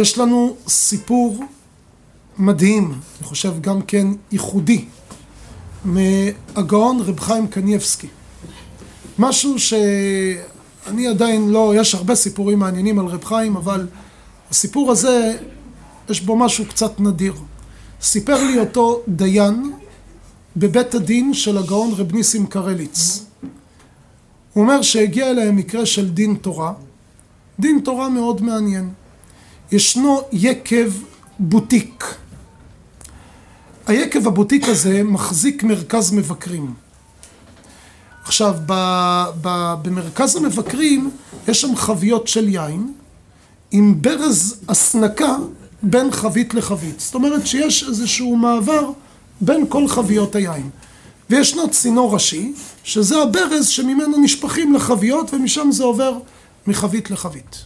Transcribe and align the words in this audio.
יש 0.00 0.18
לנו 0.18 0.56
סיפור 0.68 1.44
מדהים, 2.38 2.84
אני 2.84 3.26
חושב 3.26 3.60
גם 3.60 3.82
כן 3.82 4.06
ייחודי, 4.32 4.84
מהגאון 5.84 7.00
רב 7.00 7.20
חיים 7.20 7.46
קניבסקי. 7.46 8.06
משהו 9.18 9.58
שאני 9.58 11.06
עדיין 11.06 11.48
לא, 11.48 11.72
יש 11.76 11.94
הרבה 11.94 12.14
סיפורים 12.14 12.58
מעניינים 12.58 12.98
על 12.98 13.06
רב 13.06 13.24
חיים, 13.24 13.56
אבל 13.56 13.86
הסיפור 14.50 14.90
הזה, 14.90 15.38
יש 16.08 16.20
בו 16.20 16.36
משהו 16.36 16.66
קצת 16.66 17.00
נדיר. 17.00 17.34
סיפר 18.02 18.44
לי 18.44 18.58
אותו 18.58 19.02
דיין 19.08 19.72
בבית 20.56 20.94
הדין 20.94 21.34
של 21.34 21.58
הגאון 21.58 21.92
רב 21.96 22.12
ניסים 22.12 22.46
קרליץ. 22.46 23.24
הוא 24.52 24.62
אומר 24.62 24.82
שהגיע 24.82 25.30
אליהם 25.30 25.56
מקרה 25.56 25.86
של 25.86 26.08
דין 26.10 26.34
תורה, 26.34 26.72
דין 27.58 27.80
תורה 27.84 28.08
מאוד 28.08 28.42
מעניין. 28.42 28.90
ישנו 29.72 30.20
יקב 30.32 30.92
בוטיק. 31.38 32.04
היקב 33.86 34.26
הבוטיק 34.26 34.68
הזה 34.68 35.02
מחזיק 35.02 35.62
מרכז 35.62 36.12
מבקרים. 36.12 36.74
עכשיו, 38.24 38.54
ב, 38.66 38.72
ב, 39.40 39.74
במרכז 39.82 40.36
המבקרים 40.36 41.10
יש 41.48 41.60
שם 41.60 41.76
חביות 41.76 42.28
של 42.28 42.48
יין 42.48 42.92
עם 43.70 44.02
ברז 44.02 44.60
הסנקה 44.68 45.36
בין 45.82 46.10
חבית 46.10 46.54
לחבית. 46.54 47.00
זאת 47.00 47.14
אומרת 47.14 47.46
שיש 47.46 47.84
איזשהו 47.88 48.36
מעבר 48.36 48.90
בין 49.40 49.66
כל 49.68 49.88
חביות 49.88 50.34
היין. 50.34 50.70
וישנו 51.30 51.70
צינור 51.70 52.14
ראשי, 52.14 52.52
שזה 52.84 53.22
הברז 53.22 53.68
שממנו 53.68 54.18
נשפכים 54.22 54.74
לחביות 54.74 55.34
ומשם 55.34 55.68
זה 55.72 55.84
עובר 55.84 56.18
מחבית 56.66 57.10
לחבית. 57.10 57.64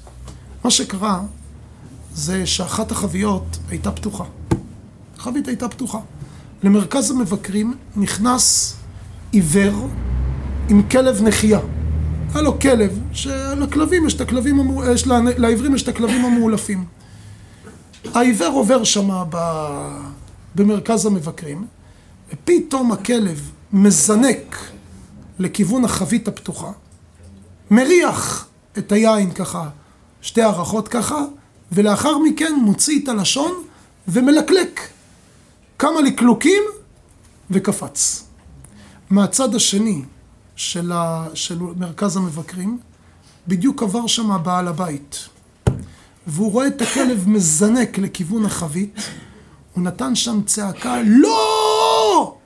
מה 0.65 0.71
שקרה 0.71 1.21
זה 2.15 2.47
שאחת 2.47 2.93
החביות 2.93 3.59
הייתה 3.69 3.91
פתוחה. 3.91 4.25
החבית 5.17 5.49
הייתה 5.49 5.69
פתוחה. 5.69 5.99
למרכז 6.63 7.11
המבקרים 7.11 7.75
נכנס 7.97 8.77
עיוור 9.33 9.89
עם 10.69 10.83
כלב 10.83 11.23
נחייה. 11.23 11.61
היה 12.35 12.43
לו 12.43 12.61
כלב, 12.61 13.01
שלכלבים 13.13 14.07
יש 14.07 14.15
את 14.15 14.21
הכלבים, 14.21 14.61
המ... 14.61 14.93
יש 14.95 15.07
לה... 15.07 15.21
לעיוורים 15.37 15.75
יש 15.75 15.83
את 15.83 15.89
הכלבים 15.89 16.25
המאולפים. 16.25 16.85
העיוור 18.15 18.53
עובר 18.53 18.85
שם 18.85 19.25
ב... 19.31 19.37
במרכז 20.55 21.07
המבקרים, 21.07 21.67
ופתאום 22.33 22.93
הכלב 22.93 23.51
מזנק 23.73 24.57
לכיוון 25.39 25.85
החבית 25.85 26.29
הפתוחה, 26.29 26.71
מריח 27.71 28.47
את 28.79 28.93
היין 28.93 29.31
ככה, 29.31 29.69
שתי 30.21 30.43
הערכות 30.43 30.89
ככה, 30.89 31.25
ולאחר 31.73 32.19
מכן 32.19 32.55
מוציא 32.63 33.01
את 33.03 33.09
הלשון 33.09 33.53
ומלקלק. 34.09 34.81
כמה 35.79 36.01
לקלוקים 36.01 36.63
וקפץ. 37.51 38.25
מהצד 39.11 39.55
השני 39.55 40.03
של, 40.57 40.93
ה... 40.93 41.27
של 41.35 41.59
מרכז 41.59 42.17
המבקרים, 42.17 42.79
בדיוק 43.49 43.83
עבר 43.83 44.07
שם 44.07 44.39
בעל 44.43 44.69
הבית. 44.69 45.29
והוא 46.27 46.53
רואה 46.53 46.67
את 46.67 46.83
הכלב 46.83 47.29
מזנק 47.29 47.99
לכיוון 47.99 48.45
החבית, 48.45 49.01
הוא 49.73 49.85
נתן 49.85 50.15
שם 50.15 50.43
צעקה, 50.47 50.97
לא! 51.07 52.37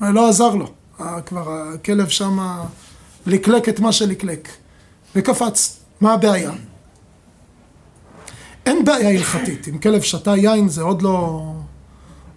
לא 0.00 0.28
עזר 0.28 0.54
לו. 0.54 0.72
כבר 1.26 1.72
הכלב 1.74 2.08
שם 2.08 2.38
לקלק 3.26 3.68
את 3.68 3.80
מה 3.80 3.92
שלקלק. 3.92 4.48
וקפץ. 5.14 5.76
מה 6.00 6.12
הבעיה? 6.12 6.52
אין 8.66 8.84
בעיה 8.84 9.10
הלכתית. 9.10 9.68
אם 9.68 9.78
כלב 9.78 10.02
שתה 10.02 10.36
יין 10.36 10.68
זה 10.68 10.82
עוד 10.82 11.02
לא, 11.02 11.42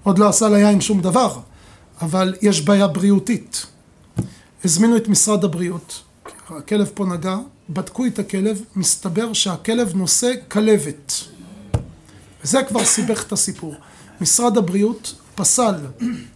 עוד 0.04 0.20
לא 0.20 0.30
עשה 0.30 0.50
ליין 0.50 0.82
שום 0.82 1.02
דבר. 1.02 1.40
אבל 2.02 2.36
יש 2.42 2.62
בעיה 2.62 2.88
בריאותית. 2.88 3.66
הזמינו 4.64 4.98
את 4.98 5.08
משרד 5.08 5.44
הבריאות, 5.44 6.02
הכלב 6.50 6.92
פה 6.94 7.06
נגע, 7.06 7.38
בדקו 7.70 8.06
את 8.06 8.20
הכלב, 8.20 8.62
מסתבר 8.76 9.34
שהכלב 9.34 9.96
נושא 9.96 10.34
כלבת. 10.48 11.14
וזה 12.44 12.64
כבר 12.64 12.86
סיבך 12.86 13.24
את 13.24 13.32
הסיפור. 13.32 13.76
משרד 14.22 14.58
הבריאות 14.58 15.16
פסל 15.36 15.76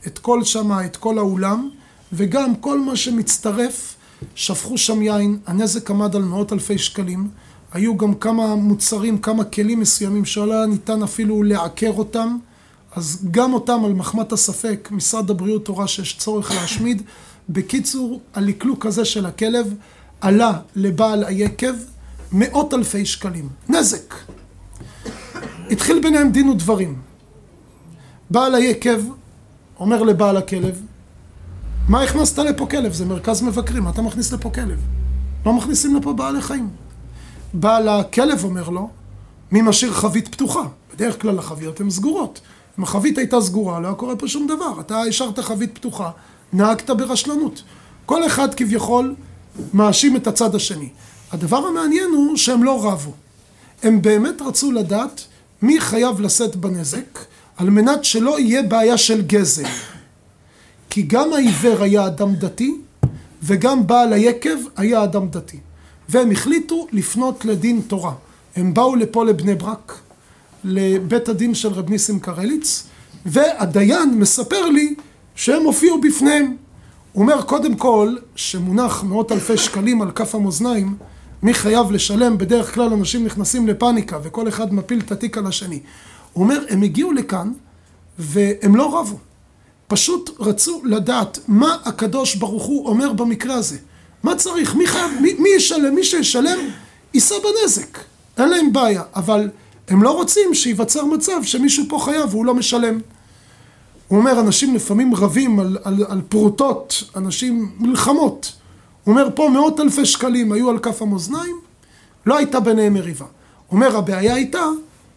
את 0.08 0.20
כל 0.20 0.44
שמה, 0.44 0.86
את 0.86 0.98
כל 0.98 1.18
האולם, 1.18 1.70
וגם 2.14 2.56
כל 2.56 2.80
מה 2.80 2.96
שמצטרף, 2.96 3.96
שפכו 4.36 4.78
שם 4.78 5.02
יין, 5.02 5.40
הנזק 5.48 5.92
עמד 5.92 6.16
על 6.16 6.22
מאות 6.22 6.54
אלפי 6.54 6.78
שקלים, 6.78 7.30
היו 7.74 7.98
גם 7.98 8.14
כמה 8.14 8.56
מוצרים, 8.56 9.18
כמה 9.18 9.44
כלים 9.44 9.80
מסוימים 9.80 10.26
שלא 10.26 10.54
היה 10.54 10.66
ניתן 10.66 11.04
אפילו 11.04 11.44
לעקר 11.44 11.92
אותם, 11.98 12.38
אז 12.96 13.28
גם 13.32 13.54
אותם 13.54 13.86
על 13.86 13.94
מחמת 13.94 14.32
הספק, 14.32 14.90
משרד 14.92 15.30
הבריאות 15.30 15.68
הורה 15.68 15.88
שיש 15.88 16.18
צורך 16.18 16.52
להשמיד. 16.52 17.02
בקיצור, 17.50 18.22
הלקלוק 18.34 18.86
הזה 18.86 19.06
של 19.06 19.26
הכלב 19.26 19.74
עלה 20.22 20.60
לבעל 20.76 21.24
היקב 21.24 21.74
מאות 22.32 22.74
אלפי 22.74 23.06
שקלים. 23.06 23.50
נזק. 23.70 24.14
התחיל 25.72 26.00
ביניהם 26.02 26.32
דין 26.32 26.50
ודברים. 26.50 27.00
בעל 28.30 28.56
היקב 28.56 29.02
אומר 29.80 30.04
לבעל 30.04 30.38
הכלב, 30.38 30.82
מה 31.88 32.02
הכנסת 32.02 32.40
לפה 32.40 32.66
כלב? 32.66 32.94
זה 32.94 33.06
מרכז 33.06 33.42
מבקרים, 33.42 33.84
מה 33.84 33.90
אתה 33.90 34.02
מכניס 34.02 34.34
לפה 34.34 34.50
כלב? 34.50 34.80
לא 35.46 35.54
מכניסים 35.54 35.96
לפה 35.96 36.14
בעלי 36.14 36.42
חיים. 36.42 36.70
בעל 37.54 37.88
הכלב 37.90 38.44
אומר 38.44 38.70
לו, 38.70 38.90
מי 39.52 39.62
משאיר 39.62 39.94
חבית 39.94 40.28
פתוחה? 40.28 40.64
בדרך 40.96 41.22
כלל 41.22 41.40
החביות 41.40 41.80
הן 41.80 41.90
סגורות. 41.90 42.42
אם 42.80 42.84
החבית 42.84 43.18
הייתה 43.18 43.42
סגורה, 43.42 43.80
לא 43.80 43.88
היה 43.88 43.96
קורה 43.96 44.16
פה 44.16 44.28
שום 44.28 44.48
דבר. 44.48 44.80
אתה 44.80 45.02
השארת 45.02 45.40
חבית 45.40 45.76
פתוחה, 45.78 46.12
נהגת 46.54 46.90
ברשלנות. 46.90 47.64
כל 48.06 48.26
אחד 48.26 48.54
כביכול 48.54 49.16
מאשים 49.74 50.16
את 50.16 50.28
הצד 50.28 50.56
השני. 50.56 50.90
הדבר 51.32 51.58
המעניין 51.58 52.10
הוא 52.10 52.38
שהם 52.38 52.64
לא 52.64 52.86
רבו. 52.86 53.12
הם 53.84 54.02
באמת 54.02 54.42
רצו 54.42 54.72
לדעת 54.72 55.24
מי 55.62 55.82
חייב 55.82 56.22
לשאת 56.22 56.56
בנזק, 56.56 57.20
על 57.58 57.70
מנת 57.70 58.04
שלא 58.04 58.40
יהיה 58.40 58.64
בעיה 58.64 58.98
של 58.98 59.22
גזל. 59.22 59.64
כי 60.90 61.02
גם 61.02 61.34
העיוור 61.34 61.84
היה 61.84 62.08
אדם 62.08 62.36
דתי, 62.36 62.76
וגם 63.44 63.88
בעל 63.88 64.14
היקב 64.14 64.58
היה 64.78 65.04
אדם 65.04 65.28
דתי. 65.28 65.60
והם 66.10 66.32
החליטו 66.32 66.88
לפנות 66.92 67.46
לדין 67.46 67.82
תורה. 67.88 68.14
הם 68.56 68.74
באו 68.74 68.96
לפה 68.96 69.26
לבני 69.26 69.56
ברק, 69.56 70.00
לבית 70.64 71.30
הדין 71.30 71.56
של 71.56 71.68
רב 71.74 71.90
ניסים 71.90 72.20
קרליץ, 72.20 72.84
והדיין 73.26 74.20
מספר 74.20 74.70
לי 74.70 74.96
שהם 75.36 75.64
הופיעו 75.64 76.02
בפניהם. 76.02 76.56
הוא 77.12 77.22
אומר, 77.22 77.42
קודם 77.42 77.76
כל, 77.76 78.16
שמונח 78.36 79.04
מאות 79.04 79.32
אלפי 79.32 79.58
שקלים 79.58 80.02
על 80.02 80.12
כף 80.12 80.36
המאזניים, 80.36 80.96
מי 81.44 81.54
חייב 81.54 81.92
לשלם? 81.92 82.38
בדרך 82.38 82.74
כלל 82.74 82.94
אנשים 82.94 83.26
נכנסים 83.26 83.68
לפאניקה 83.68 84.20
וכל 84.24 84.48
אחד 84.48 84.74
מפיל 84.74 85.00
את 85.00 85.12
התיק 85.12 85.38
על 85.38 85.48
השני. 85.48 85.80
הוא 86.34 86.44
אומר, 86.44 86.66
הם 86.70 86.82
הגיעו 86.82 87.12
לכאן 87.12 87.52
והם 88.20 88.76
לא 88.76 89.00
רבו. 89.00 89.18
פשוט 89.88 90.30
רצו 90.40 90.82
לדעת 90.86 91.40
מה 91.48 91.78
הקדוש 91.86 92.36
ברוך 92.36 92.64
הוא 92.64 92.88
אומר 92.88 93.14
במקרה 93.14 93.56
הזה. 93.56 93.78
מה 94.24 94.36
צריך? 94.36 94.76
מי 94.76 94.88
חייב? 94.88 95.12
מי, 95.22 95.34
מי 95.40 95.50
ישלם? 95.50 95.96
מי 95.96 96.04
שישלם 96.04 96.60
יישא 97.14 97.36
בנזק. 97.44 98.00
אין 98.38 98.50
להם 98.50 98.74
בעיה. 98.74 99.04
אבל 99.16 99.50
הם 99.88 100.04
לא 100.04 100.12
רוצים 100.12 100.54
שייווצר 100.54 101.06
מצב 101.06 101.44
שמישהו 101.44 101.86
פה 101.90 102.00
חייב 102.06 102.30
והוא 102.30 102.46
לא 102.46 102.54
משלם. 102.56 103.00
הוא 104.08 104.20
אומר, 104.20 104.40
אנשים 104.40 104.76
לפעמים 104.76 105.16
רבים 105.16 105.60
על, 105.60 105.78
על, 105.84 106.06
על 106.10 106.22
פרוטות, 106.30 107.04
אנשים 107.16 107.72
מלחמות. 107.80 108.52
הוא 109.04 109.12
אומר, 109.14 109.28
פה 109.36 109.50
מאות 109.50 109.80
אלפי 109.80 110.06
שקלים 110.06 110.52
היו 110.52 110.70
על 110.70 110.80
כף 110.80 111.02
המאזניים, 111.02 111.56
לא 112.26 112.38
הייתה 112.38 112.60
ביניהם 112.60 112.94
מריבה. 112.94 113.26
הוא 113.26 113.78
אומר, 113.78 113.98
הבעיה 113.98 114.34
הייתה 114.34 114.66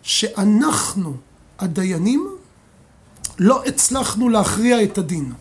שאנחנו, 0.02 1.14
הדיינים, 1.58 2.28
לא 3.38 3.62
הצלחנו 3.64 4.28
להכריע 4.28 4.82
את 4.82 4.98
הדין. 4.98 5.32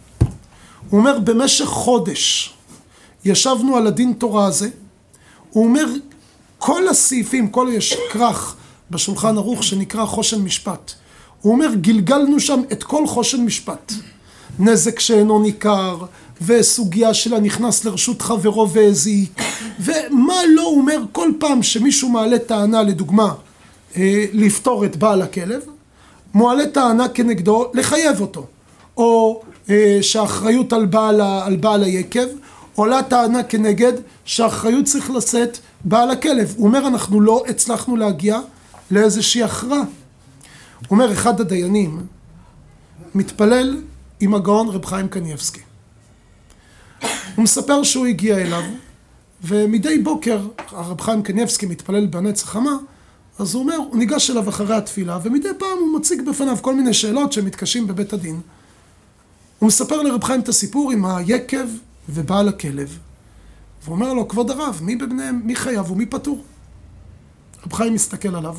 הוא 0.90 1.00
אומר, 1.00 1.20
במשך 1.20 1.66
חודש 1.66 2.55
ישבנו 3.26 3.78
על 3.78 3.88
הדין 3.88 4.14
תורה 4.14 4.46
הזה, 4.46 4.70
הוא 5.50 5.66
אומר, 5.66 5.86
כל 6.58 6.88
הסעיפים, 6.88 7.48
כל 7.48 7.68
יש 7.72 7.98
כרך 8.12 8.56
בשולחן 8.92 9.38
ערוך 9.38 9.64
שנקרא 9.64 10.06
חושן 10.06 10.42
משפט. 10.42 10.92
הוא 11.42 11.54
אומר, 11.54 11.76
גלגלנו 11.76 12.40
שם 12.40 12.62
את 12.72 12.84
כל 12.84 13.08
חושן 13.08 13.42
משפט. 13.42 13.94
נזק 14.60 15.00
שאינו 15.00 15.40
ניכר, 15.40 15.98
וסוגיה 16.42 17.14
של 17.14 17.34
הנכנס 17.34 17.86
לרשות 17.86 18.22
חברו 18.22 18.70
והזיק, 18.70 19.42
ומה 19.80 20.36
לא, 20.56 20.62
הוא 20.62 20.78
אומר, 20.78 21.02
כל 21.12 21.32
פעם 21.40 21.64
שמישהו 21.64 22.10
מעלה 22.10 22.40
טענה, 22.40 22.84
לדוגמה, 22.84 23.34
אה, 23.98 24.26
לפתור 24.34 24.86
את 24.86 24.96
בעל 24.96 25.22
הכלב, 25.22 25.62
מועלה 26.34 26.68
טענה 26.68 27.10
כנגדו 27.10 27.72
לחייב 27.74 28.22
אותו, 28.22 28.46
או 28.98 29.42
אה, 29.70 29.98
שהאחריות 30.02 30.74
על 30.74 30.86
בעל, 30.86 31.22
על 31.22 31.56
בעל 31.56 31.84
היקב, 31.84 32.28
עולה 32.76 33.04
טענה 33.04 33.44
כנגד 33.44 33.94
שהאחריות 34.26 34.86
צריך 34.86 35.12
לשאת 35.12 35.58
בעל 35.84 36.12
הכלב. 36.12 36.54
הוא 36.58 36.68
אומר, 36.68 36.88
אנחנו 36.88 37.22
לא 37.22 37.44
הצלחנו 37.50 37.96
להגיע 37.96 38.40
לאיזושהי 38.92 39.44
הכרעה. 39.44 39.82
אומר, 40.92 41.14
אחד 41.14 41.42
הדיינים 41.42 42.06
מתפלל 43.16 43.82
עם 44.20 44.34
הגאון 44.34 44.70
רב 44.70 44.86
חיים 44.86 45.08
קניבסקי. 45.08 45.60
הוא 47.36 47.44
מספר 47.44 47.84
שהוא 47.84 48.06
הגיע 48.06 48.38
אליו, 48.38 48.64
ומדי 49.44 49.98
בוקר 49.98 50.48
הרב 50.68 51.02
חיים 51.02 51.24
קניבסקי 51.24 51.66
מתפלל 51.66 52.06
בנץ 52.06 52.44
החמה, 52.44 52.78
אז 53.40 53.54
הוא 53.54 53.64
אומר, 53.64 53.76
הוא 53.76 53.98
ניגש 53.98 54.30
אליו 54.30 54.50
אחרי 54.50 54.76
התפילה, 54.76 55.20
ומדי 55.24 55.50
פעם 55.60 55.78
הוא 55.80 56.00
מציג 56.00 56.30
בפניו 56.30 56.58
כל 56.62 56.76
מיני 56.76 56.94
שאלות 56.94 57.34
שמתקשים 57.34 57.88
בבית 57.88 58.14
הדין. 58.14 58.40
הוא 59.60 59.68
מספר 59.68 60.02
לרב 60.02 60.24
חיים 60.24 60.42
את 60.42 60.50
הסיפור 60.50 60.92
עם 60.92 61.06
היקב 61.06 61.68
ובעל 62.10 62.48
הכלב, 62.48 63.00
והוא 63.84 63.96
אומר 63.96 64.14
לו, 64.14 64.28
כבוד 64.28 64.52
הרב, 64.52 64.80
מי 64.84 64.96
בבניהם, 64.96 65.42
מי 65.44 65.56
חייב 65.56 65.92
ומי 65.92 66.06
פטור? 66.06 66.44
רב 67.66 67.74
חיים 67.74 67.94
מסתכל 67.94 68.36
עליו, 68.36 68.58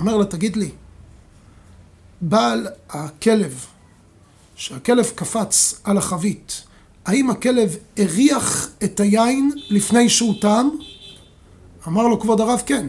אומר 0.00 0.16
לו, 0.16 0.24
תגיד 0.24 0.56
לי, 0.56 0.70
בעל 2.20 2.68
הכלב, 2.90 3.66
שהכלב 4.56 5.04
קפץ 5.14 5.80
על 5.84 5.98
החבית, 5.98 6.62
האם 7.06 7.30
הכלב 7.30 7.76
הריח 7.96 8.68
את 8.84 9.00
היין 9.00 9.50
לפני 9.70 10.08
שהוא 10.08 10.34
טעם? 10.40 10.70
אמר 11.88 12.06
לו 12.06 12.20
כבוד 12.20 12.40
הרב, 12.40 12.62
כן. 12.66 12.86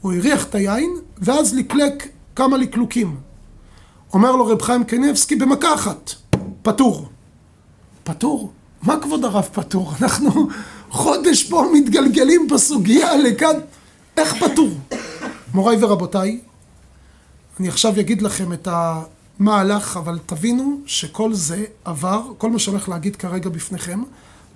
הוא 0.00 0.12
הריח 0.12 0.44
את 0.44 0.54
היין, 0.54 0.90
ואז 1.18 1.54
לקלק 1.54 2.08
כמה 2.36 2.56
לקלוקים. 2.56 3.16
אומר 4.12 4.36
לו 4.36 4.46
רב 4.46 4.62
חיים 4.62 4.84
קניבסקי 4.84 5.36
במכה 5.36 5.74
אחת, 5.74 6.10
פטור. 6.62 7.08
פטור? 8.04 8.52
מה 8.82 9.00
כבוד 9.00 9.24
הרב 9.24 9.48
פטור? 9.52 9.92
אנחנו 10.02 10.48
חודש 10.90 11.42
פה 11.42 11.64
מתגלגלים 11.74 12.48
בסוגיה 12.48 13.16
לכאן. 13.16 13.56
איך 14.16 14.44
פטור? 14.44 14.68
מוריי 15.54 15.84
ורבותיי, 15.84 16.40
אני 17.60 17.68
עכשיו 17.68 18.00
אגיד 18.00 18.22
לכם 18.22 18.52
את 18.52 18.68
המהלך, 18.70 19.96
אבל 19.96 20.18
תבינו 20.26 20.80
שכל 20.86 21.34
זה 21.34 21.64
עבר, 21.84 22.22
כל 22.38 22.50
מה 22.50 22.58
שהולך 22.58 22.88
להגיד 22.88 23.16
כרגע 23.16 23.50
בפניכם, 23.50 24.02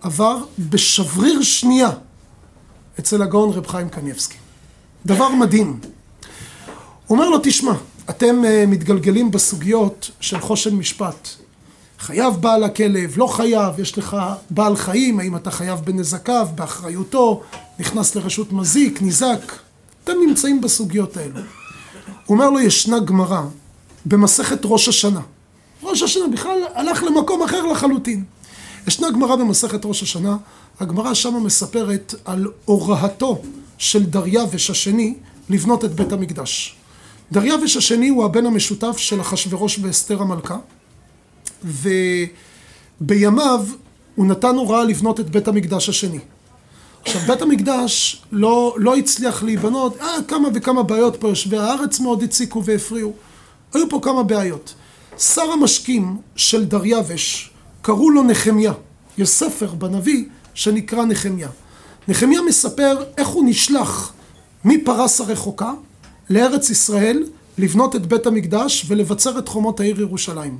עבר 0.02 0.44
בשבריר 0.58 1.42
שנייה 1.42 1.90
אצל 2.98 3.22
הגאון 3.22 3.50
רב 3.50 3.66
חיים 3.66 3.88
קניבסקי. 3.88 4.36
דבר 5.06 5.28
מדהים. 5.28 5.80
הוא 7.06 7.18
אומר 7.18 7.28
לו, 7.28 7.38
תשמע, 7.42 7.72
אתם 8.10 8.42
uh, 8.44 8.70
מתגלגלים 8.70 9.30
בסוגיות 9.30 10.10
של 10.20 10.40
חושן 10.40 10.74
משפט. 10.74 11.28
חייב 12.02 12.34
בעל 12.34 12.64
הכלב, 12.64 13.14
לא 13.16 13.26
חייב, 13.26 13.80
יש 13.80 13.98
לך 13.98 14.16
בעל 14.50 14.76
חיים, 14.76 15.20
האם 15.20 15.36
אתה 15.36 15.50
חייב 15.50 15.80
בנזקיו, 15.84 16.48
באחריותו, 16.54 17.42
נכנס 17.78 18.14
לרשות 18.14 18.52
מזיק, 18.52 19.02
ניזק. 19.02 19.52
אתם 20.04 20.12
נמצאים 20.26 20.60
בסוגיות 20.60 21.16
האלו. 21.16 21.40
הוא 22.26 22.34
אומר 22.34 22.50
לו, 22.50 22.60
ישנה 22.60 22.98
גמרא 22.98 23.40
במסכת 24.06 24.58
ראש 24.64 24.88
השנה. 24.88 25.20
ראש 25.82 26.02
השנה 26.02 26.28
בכלל 26.32 26.58
הלך 26.74 27.02
למקום 27.02 27.42
אחר 27.42 27.66
לחלוטין. 27.66 28.24
ישנה 28.86 29.10
גמרא 29.10 29.36
במסכת 29.36 29.84
ראש 29.84 30.02
השנה, 30.02 30.36
הגמרא 30.80 31.14
שמה 31.14 31.40
מספרת 31.40 32.14
על 32.24 32.46
הוראתו 32.64 33.42
של 33.78 34.04
דריווש 34.04 34.70
השני 34.70 35.14
לבנות 35.48 35.84
את 35.84 35.94
בית 35.94 36.12
המקדש. 36.12 36.76
דריווש 37.32 37.76
השני 37.76 38.08
הוא 38.08 38.24
הבן 38.24 38.46
המשותף 38.46 38.96
של 38.96 39.20
אחשורוש 39.20 39.78
ואסתר 39.82 40.22
המלכה, 40.22 40.56
ובימיו 43.00 43.64
הוא 44.14 44.26
נתן 44.26 44.54
הוראה 44.54 44.84
לבנות 44.84 45.20
את 45.20 45.30
בית 45.30 45.48
המקדש 45.48 45.88
השני. 45.88 46.18
עכשיו, 47.02 47.20
בית 47.20 47.42
המקדש 47.42 48.22
לא, 48.32 48.74
לא 48.78 48.96
הצליח 48.96 49.42
להיבנות, 49.42 49.96
אה, 50.00 50.16
כמה 50.28 50.48
וכמה 50.54 50.82
בעיות 50.82 51.16
פה 51.16 51.28
יושבי 51.28 51.56
הארץ 51.56 52.00
מאוד 52.00 52.22
הציקו 52.22 52.64
והפריעו. 52.64 53.12
היו 53.74 53.88
פה 53.88 53.98
כמה 54.02 54.22
בעיות. 54.22 54.74
שר 55.18 55.42
המשקים 55.52 56.16
של 56.36 56.64
דריווש, 56.64 57.50
קראו 57.82 58.10
לו 58.10 58.22
נחמיה. 58.22 58.72
יש 59.18 59.28
ספר 59.28 59.66
בנביא 59.66 60.24
שנקרא 60.54 61.04
נחמיה. 61.04 61.48
נחמיה 62.08 62.42
מספר 62.42 63.04
איך 63.16 63.28
הוא 63.28 63.44
נשלח 63.46 64.12
מפרס 64.64 65.20
הרחוקה 65.20 65.72
לארץ 66.30 66.70
ישראל 66.70 67.22
לבנות 67.58 67.96
את 67.96 68.06
בית 68.06 68.26
המקדש 68.26 68.84
ולבצר 68.88 69.38
את 69.38 69.48
חומות 69.48 69.80
העיר 69.80 70.00
ירושלים. 70.00 70.58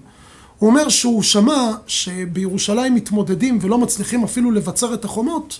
הוא 0.63 0.71
אומר 0.71 0.89
שהוא 0.89 1.23
שמע 1.23 1.71
שבירושלים 1.87 2.95
מתמודדים 2.95 3.59
ולא 3.61 3.79
מצליחים 3.79 4.25
אפילו 4.25 4.51
לבצר 4.51 4.95
את 4.95 5.05
החומות, 5.05 5.59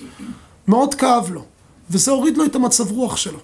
מאוד 0.69 0.95
כאב 0.95 1.31
לו, 1.31 1.45
וזה 1.91 2.11
הוריד 2.11 2.37
לו 2.37 2.45
את 2.45 2.57
המצב 2.57 2.91
רוח 2.91 3.17
שלו. 3.17 3.39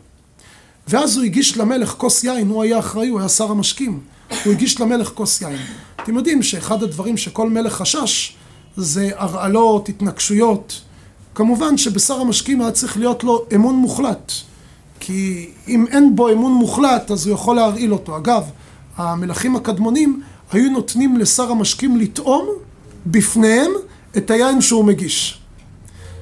ואז 0.88 1.16
הוא 1.16 1.24
הגיש 1.24 1.56
למלך 1.56 1.94
כוס 1.98 2.24
יין, 2.24 2.48
הוא 2.48 2.62
היה 2.62 2.78
אחראי, 2.78 3.08
הוא 3.08 3.20
היה 3.20 3.28
שר 3.28 3.50
המשקים. 3.50 4.00
הוא 4.44 4.52
הגיש 4.52 4.80
למלך 4.80 5.08
כוס 5.14 5.42
יין. 5.42 5.58
אתם 6.02 6.16
יודעים 6.16 6.42
שאחד 6.42 6.82
הדברים 6.82 7.16
שכל 7.16 7.50
מלך 7.50 7.72
חשש 7.72 8.36
זה 8.76 9.10
הרעלות, 9.16 9.88
התנגשויות. 9.88 10.80
כמובן 11.34 11.78
שבשר 11.78 12.20
המשקים 12.20 12.60
היה 12.60 12.70
צריך 12.70 12.96
להיות 12.96 13.24
לו 13.24 13.44
אמון 13.54 13.74
מוחלט. 13.74 14.32
כי 15.00 15.50
אם 15.68 15.86
אין 15.86 16.16
בו 16.16 16.32
אמון 16.32 16.52
מוחלט, 16.52 17.10
אז 17.10 17.26
הוא 17.26 17.34
יכול 17.34 17.56
להרעיל 17.56 17.92
אותו. 17.92 18.16
אגב, 18.16 18.44
המלכים 18.96 19.56
הקדמונים 19.56 20.22
היו 20.52 20.70
נותנים 20.70 21.16
לשר 21.16 21.50
המשקים 21.50 21.96
לטעום 21.96 22.48
בפניהם 23.06 23.70
את 24.16 24.30
היין 24.30 24.60
שהוא 24.60 24.84
מגיש. 24.84 25.38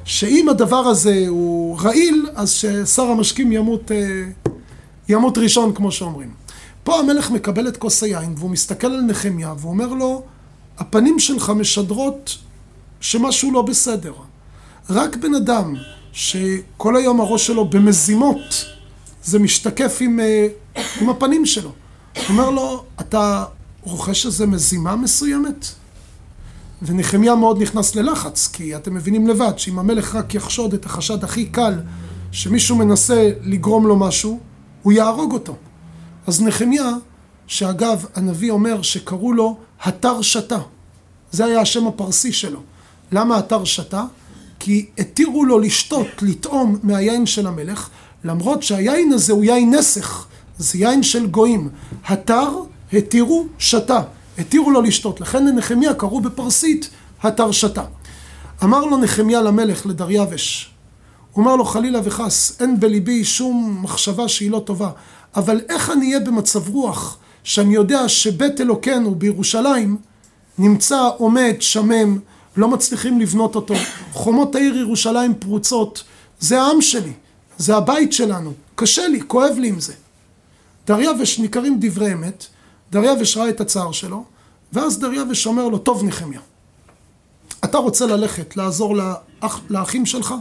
שאם 0.04 0.48
הדבר 0.48 0.76
הזה 0.76 1.24
הוא 1.28 1.80
רעיל, 1.80 2.26
אז 2.34 2.50
ששר 2.50 3.02
המשקים 3.02 3.52
ימות, 3.52 3.92
אה, 3.92 3.96
ימות 5.08 5.38
ראשון, 5.38 5.74
כמו 5.74 5.92
שאומרים. 5.92 6.30
פה 6.84 6.98
המלך 6.98 7.30
מקבל 7.30 7.68
את 7.68 7.76
כוס 7.76 8.02
היין, 8.02 8.34
והוא 8.36 8.50
מסתכל 8.50 8.86
על 8.86 9.00
נחמיה, 9.00 9.54
והוא 9.58 9.72
אומר 9.72 9.86
לו, 9.86 10.22
הפנים 10.78 11.18
שלך 11.18 11.50
משדרות 11.50 12.38
שמשהו 13.00 13.52
לא 13.52 13.62
בסדר. 13.62 14.12
רק 14.90 15.16
בן 15.16 15.34
אדם 15.34 15.74
שכל 16.12 16.96
היום 16.96 17.20
הראש 17.20 17.46
שלו 17.46 17.64
במזימות, 17.64 18.64
זה 19.24 19.38
משתקף 19.38 19.98
עם, 20.00 20.20
אה, 20.20 20.46
עם 21.00 21.10
הפנים 21.10 21.46
שלו. 21.46 21.70
הוא 22.16 22.24
אומר 22.28 22.50
לו, 22.50 22.84
אתה 23.00 23.44
רוכש 23.86 24.26
איזה 24.26 24.46
מזימה 24.46 24.96
מסוימת? 24.96 25.66
ונחמיה 26.82 27.34
מאוד 27.34 27.62
נכנס 27.62 27.94
ללחץ, 27.94 28.48
כי 28.52 28.76
אתם 28.76 28.94
מבינים 28.94 29.28
לבד 29.28 29.52
שאם 29.56 29.78
המלך 29.78 30.14
רק 30.14 30.34
יחשוד 30.34 30.74
את 30.74 30.86
החשד 30.86 31.24
הכי 31.24 31.46
קל 31.46 31.74
שמישהו 32.32 32.76
מנסה 32.76 33.30
לגרום 33.42 33.86
לו 33.86 33.96
משהו, 33.96 34.40
הוא 34.82 34.92
יהרוג 34.92 35.32
אותו. 35.32 35.56
אז 36.26 36.42
נחמיה, 36.42 36.90
שאגב, 37.46 38.04
הנביא 38.14 38.50
אומר 38.50 38.82
שקראו 38.82 39.32
לו 39.32 39.56
התר 39.82 40.22
שתה. 40.22 40.58
זה 41.32 41.44
היה 41.44 41.60
השם 41.60 41.86
הפרסי 41.86 42.32
שלו. 42.32 42.60
למה 43.12 43.38
התר 43.38 43.64
שתה? 43.64 44.04
כי 44.58 44.86
התירו 44.98 45.44
לו 45.44 45.58
לשתות, 45.58 46.22
לטעום 46.22 46.78
מהיין 46.82 47.26
של 47.26 47.46
המלך, 47.46 47.88
למרות 48.24 48.62
שהיין 48.62 49.12
הזה 49.12 49.32
הוא 49.32 49.44
יין 49.44 49.74
נסך, 49.74 50.26
זה 50.58 50.78
יין 50.78 51.02
של 51.02 51.26
גויים. 51.26 51.68
התר 52.06 52.50
התירו 52.92 53.46
שתה. 53.58 54.00
התירו 54.38 54.70
לו 54.70 54.82
לשתות, 54.82 55.20
לכן 55.20 55.46
לנחמיה 55.46 55.94
קראו 55.94 56.20
בפרסית 56.20 56.90
התרשתה. 57.22 57.82
אמר 58.64 58.84
לו 58.84 58.96
נחמיה 58.96 59.42
למלך, 59.42 59.86
לדריווש, 59.86 60.70
הוא 61.32 61.44
אמר 61.44 61.56
לו 61.56 61.64
חלילה 61.64 62.00
וחס, 62.04 62.60
אין 62.60 62.80
בליבי 62.80 63.24
שום 63.24 63.78
מחשבה 63.82 64.28
שהיא 64.28 64.50
לא 64.50 64.62
טובה, 64.64 64.90
אבל 65.36 65.60
איך 65.68 65.90
אני 65.90 66.06
אהיה 66.06 66.20
במצב 66.20 66.68
רוח 66.68 67.18
שאני 67.44 67.74
יודע 67.74 68.08
שבית 68.08 68.60
אלוקינו 68.60 69.14
בירושלים 69.14 69.96
נמצא 70.58 71.08
עומד, 71.16 71.54
שמם, 71.60 72.18
לא 72.56 72.68
מצליחים 72.68 73.20
לבנות 73.20 73.54
אותו, 73.54 73.74
חומות 74.12 74.54
העיר 74.54 74.76
ירושלים 74.76 75.34
פרוצות, 75.34 76.04
זה 76.40 76.62
העם 76.62 76.82
שלי, 76.82 77.12
זה 77.58 77.76
הבית 77.76 78.12
שלנו, 78.12 78.52
קשה 78.74 79.08
לי, 79.08 79.20
כואב 79.26 79.54
לי 79.58 79.68
עם 79.68 79.80
זה. 79.80 79.92
דריווש 80.86 81.38
ניכרים 81.38 81.76
דברי 81.80 82.12
אמת, 82.12 82.46
דריווש 82.90 83.36
ראה 83.36 83.48
את 83.48 83.60
הצער 83.60 83.92
שלו, 83.92 84.24
ואז 84.72 84.98
דריווש 84.98 85.46
אומר 85.46 85.68
לו, 85.68 85.78
טוב 85.78 86.04
נחמיה, 86.04 86.40
אתה 87.64 87.78
רוצה 87.78 88.06
ללכת 88.06 88.56
לעזור 88.56 88.96
לאח, 88.96 89.60
לאחים 89.70 90.06
שלך? 90.06 90.34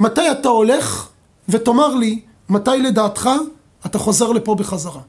מתי 0.00 0.30
אתה 0.30 0.48
הולך 0.48 1.08
ותאמר 1.48 1.94
לי 1.94 2.20
מתי 2.48 2.70
לדעתך 2.70 3.28
אתה 3.86 3.98
חוזר 3.98 4.32
לפה 4.32 4.54
בחזרה. 4.54 5.00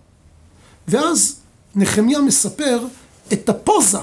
ואז 0.87 1.39
נחמיה 1.75 2.19
מספר 2.19 2.79
את 3.33 3.49
הפוזה 3.49 3.99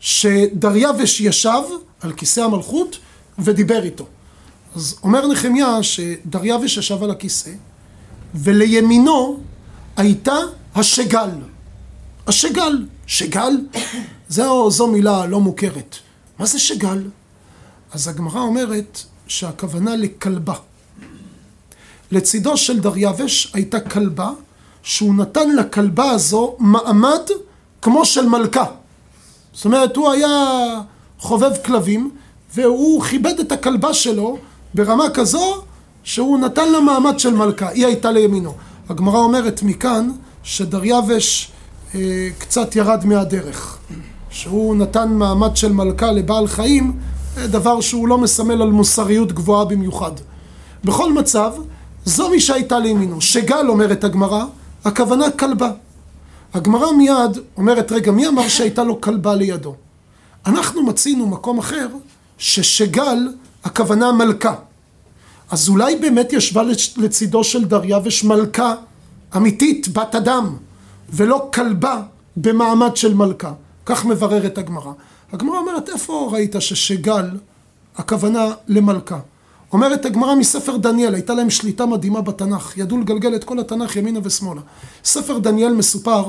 שדריווש 0.00 1.20
ישב 1.20 1.62
על 2.00 2.12
כיסא 2.12 2.40
המלכות 2.40 2.98
ודיבר 3.38 3.84
איתו. 3.84 4.06
אז 4.76 4.96
אומר 5.02 5.26
נחמיה 5.26 5.82
שדריווש 5.82 6.76
ישב 6.76 7.02
על 7.02 7.10
הכיסא 7.10 7.50
ולימינו 8.34 9.40
הייתה 9.96 10.36
השגל. 10.78 11.30
השגל. 12.26 12.86
שגל? 13.06 13.52
זו, 14.28 14.70
זו 14.70 14.86
מילה 14.86 15.26
לא 15.26 15.40
מוכרת. 15.40 15.96
מה 16.38 16.46
זה 16.46 16.58
שגל? 16.58 17.02
אז 17.92 18.08
הגמרא 18.08 18.40
אומרת 18.40 18.98
שהכוונה 19.26 19.96
לכלבה. 19.96 20.54
לצידו 22.10 22.56
של 22.56 22.80
דריווש 22.80 23.50
הייתה 23.54 23.80
כלבה, 23.80 24.30
שהוא 24.82 25.14
נתן 25.14 25.56
לכלבה 25.56 26.10
הזו 26.10 26.56
מעמד 26.58 27.22
כמו 27.82 28.04
של 28.04 28.28
מלכה. 28.28 28.64
זאת 29.52 29.64
אומרת, 29.64 29.96
הוא 29.96 30.10
היה 30.10 30.36
חובב 31.18 31.52
כלבים, 31.64 32.10
והוא 32.54 33.02
כיבד 33.02 33.40
את 33.40 33.52
הכלבה 33.52 33.94
שלו 33.94 34.38
ברמה 34.74 35.10
כזו 35.10 35.62
שהוא 36.04 36.38
נתן 36.38 36.72
לה 36.72 36.80
מעמד 36.80 37.18
של 37.18 37.34
מלכה, 37.34 37.68
היא 37.68 37.86
הייתה 37.86 38.10
לימינו. 38.10 38.54
הגמרא 38.88 39.18
אומרת 39.18 39.62
מכאן 39.62 40.10
שדריווש 40.48 41.50
אה, 41.94 42.28
קצת 42.38 42.76
ירד 42.76 43.04
מהדרך, 43.04 43.78
שהוא 44.30 44.76
נתן 44.76 45.12
מעמד 45.12 45.56
של 45.56 45.72
מלכה 45.72 46.12
לבעל 46.12 46.46
חיים, 46.46 46.98
דבר 47.36 47.80
שהוא 47.80 48.08
לא 48.08 48.18
מסמל 48.18 48.62
על 48.62 48.70
מוסריות 48.70 49.32
גבוהה 49.32 49.64
במיוחד. 49.64 50.12
בכל 50.84 51.12
מצב, 51.12 51.52
זו 52.04 52.30
מי 52.30 52.40
שהייתה 52.40 52.78
לימינו. 52.78 53.20
שגל, 53.20 53.68
אומרת 53.68 54.04
הגמרא, 54.04 54.44
הכוונה 54.84 55.30
כלבה. 55.30 55.70
הגמרא 56.54 56.92
מיד 56.92 57.38
אומרת, 57.56 57.92
רגע, 57.92 58.12
מי 58.12 58.28
אמר 58.28 58.48
שהייתה 58.48 58.84
לו 58.84 59.00
כלבה 59.00 59.34
לידו? 59.34 59.74
אנחנו 60.46 60.82
מצינו 60.82 61.26
מקום 61.26 61.58
אחר, 61.58 61.88
ששגל, 62.38 63.28
הכוונה 63.64 64.12
מלכה. 64.12 64.54
אז 65.50 65.68
אולי 65.68 65.96
באמת 65.96 66.32
ישבה 66.32 66.62
לצידו 66.96 67.44
של 67.44 67.64
דריווש 67.64 68.24
מלכה 68.24 68.74
אמיתית, 69.36 69.88
בת 69.88 70.14
אדם, 70.14 70.56
ולא 71.10 71.48
כלבה 71.54 72.02
במעמד 72.36 72.96
של 72.96 73.14
מלכה. 73.14 73.52
כך 73.86 74.04
מבררת 74.04 74.58
הגמרא. 74.58 74.92
הגמרא 75.32 75.58
אומרת, 75.58 75.88
איפה 75.88 76.28
ראית 76.32 76.54
ששגל, 76.58 77.30
הכוונה 77.96 78.46
למלכה? 78.68 79.18
אומרת 79.72 80.06
הגמרא 80.06 80.34
מספר 80.34 80.76
דניאל, 80.76 81.14
הייתה 81.14 81.34
להם 81.34 81.50
שליטה 81.50 81.86
מדהימה 81.86 82.20
בתנ"ך, 82.20 82.76
ידעו 82.76 82.98
לגלגל 82.98 83.34
את 83.34 83.44
כל 83.44 83.58
התנ"ך 83.58 83.96
ימינה 83.96 84.20
ושמאלה. 84.22 84.60
ספר 85.04 85.38
דניאל 85.38 85.72
מסופר 85.72 86.24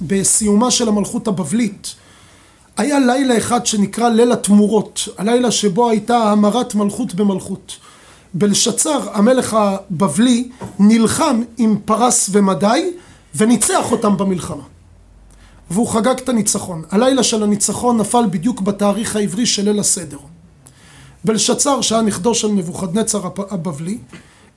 בסיומה 0.00 0.70
של 0.70 0.88
המלכות 0.88 1.28
הבבלית, 1.28 1.94
היה 2.76 2.98
לילה 2.98 3.38
אחד 3.38 3.66
שנקרא 3.66 4.08
ליל 4.08 4.32
התמורות, 4.32 5.08
הלילה 5.18 5.50
שבו 5.50 5.90
הייתה 5.90 6.16
המרת 6.16 6.74
מלכות 6.74 7.14
במלכות. 7.14 7.76
בלשצר, 8.38 9.00
המלך 9.12 9.54
הבבלי, 9.54 10.48
נלחם 10.78 11.42
עם 11.58 11.76
פרס 11.84 12.30
ומדי 12.32 12.90
וניצח 13.34 13.92
אותם 13.92 14.16
במלחמה. 14.16 14.62
והוא 15.70 15.88
חגג 15.88 16.14
את 16.18 16.28
הניצחון. 16.28 16.82
הלילה 16.90 17.22
של 17.22 17.42
הניצחון 17.42 17.96
נפל 17.96 18.24
בדיוק 18.30 18.60
בתאריך 18.60 19.16
העברי 19.16 19.46
של 19.46 19.64
ליל 19.64 19.80
הסדר. 19.80 20.18
בלשצר, 21.24 21.80
שהיה 21.80 22.02
נכדו 22.02 22.34
של 22.34 22.48
נבוכדנצר 22.48 23.28
הבבלי, 23.50 23.98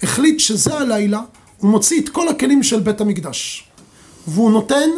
החליט 0.04 0.40
שזה 0.40 0.78
הלילה, 0.78 1.22
הוא 1.58 1.72
מוציא 1.72 2.02
את 2.02 2.10
כל 2.10 2.28
הכלים 2.28 2.64
של 2.64 2.80
בית 2.80 3.02
המקדש. 3.02 3.70
והוא 4.28 4.52
נותן 4.52 4.90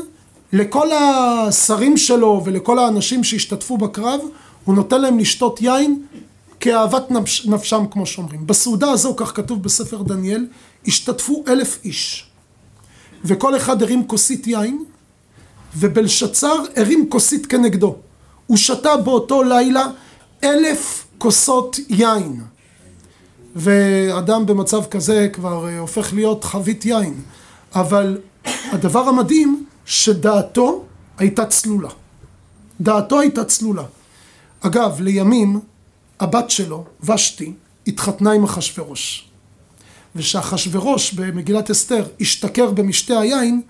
לכל 0.54 0.88
השרים 0.92 1.98
שלו 1.98 2.42
ולכל 2.46 2.80
האנשים 2.80 3.24
שהשתתפו 3.24 3.78
בקרב, 3.78 4.20
הוא 4.66 4.76
נותן 4.76 5.02
להם 5.02 5.20
לשתות 5.20 5.62
יין 5.62 6.02
כאהבת 6.62 7.12
נפש, 7.12 7.46
נפשם, 7.46 7.86
כמו 7.92 8.06
שאומרים. 8.06 8.48
בסעודה 8.48 8.92
הזו, 8.92 9.16
כך 9.18 9.36
כתוב 9.36 9.64
בספר 9.64 10.02
דניאל, 10.02 10.48
השתתפו 10.88 11.44
אלף 11.48 11.80
איש. 11.84 12.32
וכל 13.26 13.58
אחד 13.58 13.82
הרים 13.84 14.08
כוסית 14.08 14.48
יין, 14.48 14.84
ובלשצר 15.78 16.64
הרים 16.76 17.10
כוסית 17.10 17.46
כנגדו. 17.46 17.96
הוא 18.48 18.58
שתה 18.58 18.98
באותו 18.98 19.44
לילה 19.44 19.86
אלף 20.44 21.08
כוסות 21.18 21.80
יין. 21.90 22.42
ואדם 23.56 24.46
במצב 24.46 24.86
כזה 24.86 25.30
כבר 25.34 25.68
אה, 25.68 25.80
הופך 25.80 26.14
להיות 26.14 26.44
חבית 26.44 26.86
יין. 26.86 27.22
אבל 27.76 28.18
הדבר 28.72 29.10
המדהים, 29.10 29.66
שדעתו 29.86 30.84
הייתה 31.18 31.46
צלולה. 31.46 31.90
דעתו 32.82 33.20
הייתה 33.20 33.44
צלולה. 33.44 33.84
אגב, 34.62 35.02
לימים 35.02 35.60
הבת 36.22 36.50
שלו, 36.50 36.84
ושתי, 37.04 37.54
התחתנה 37.88 38.32
עם 38.32 38.44
אחשורוש. 38.44 39.28
ושאחשורוש 40.16 41.14
במגילת 41.14 41.72
אסתר 41.72 42.06
השתכר 42.22 42.72
במשתה 42.72 43.20
היין, 43.20 43.62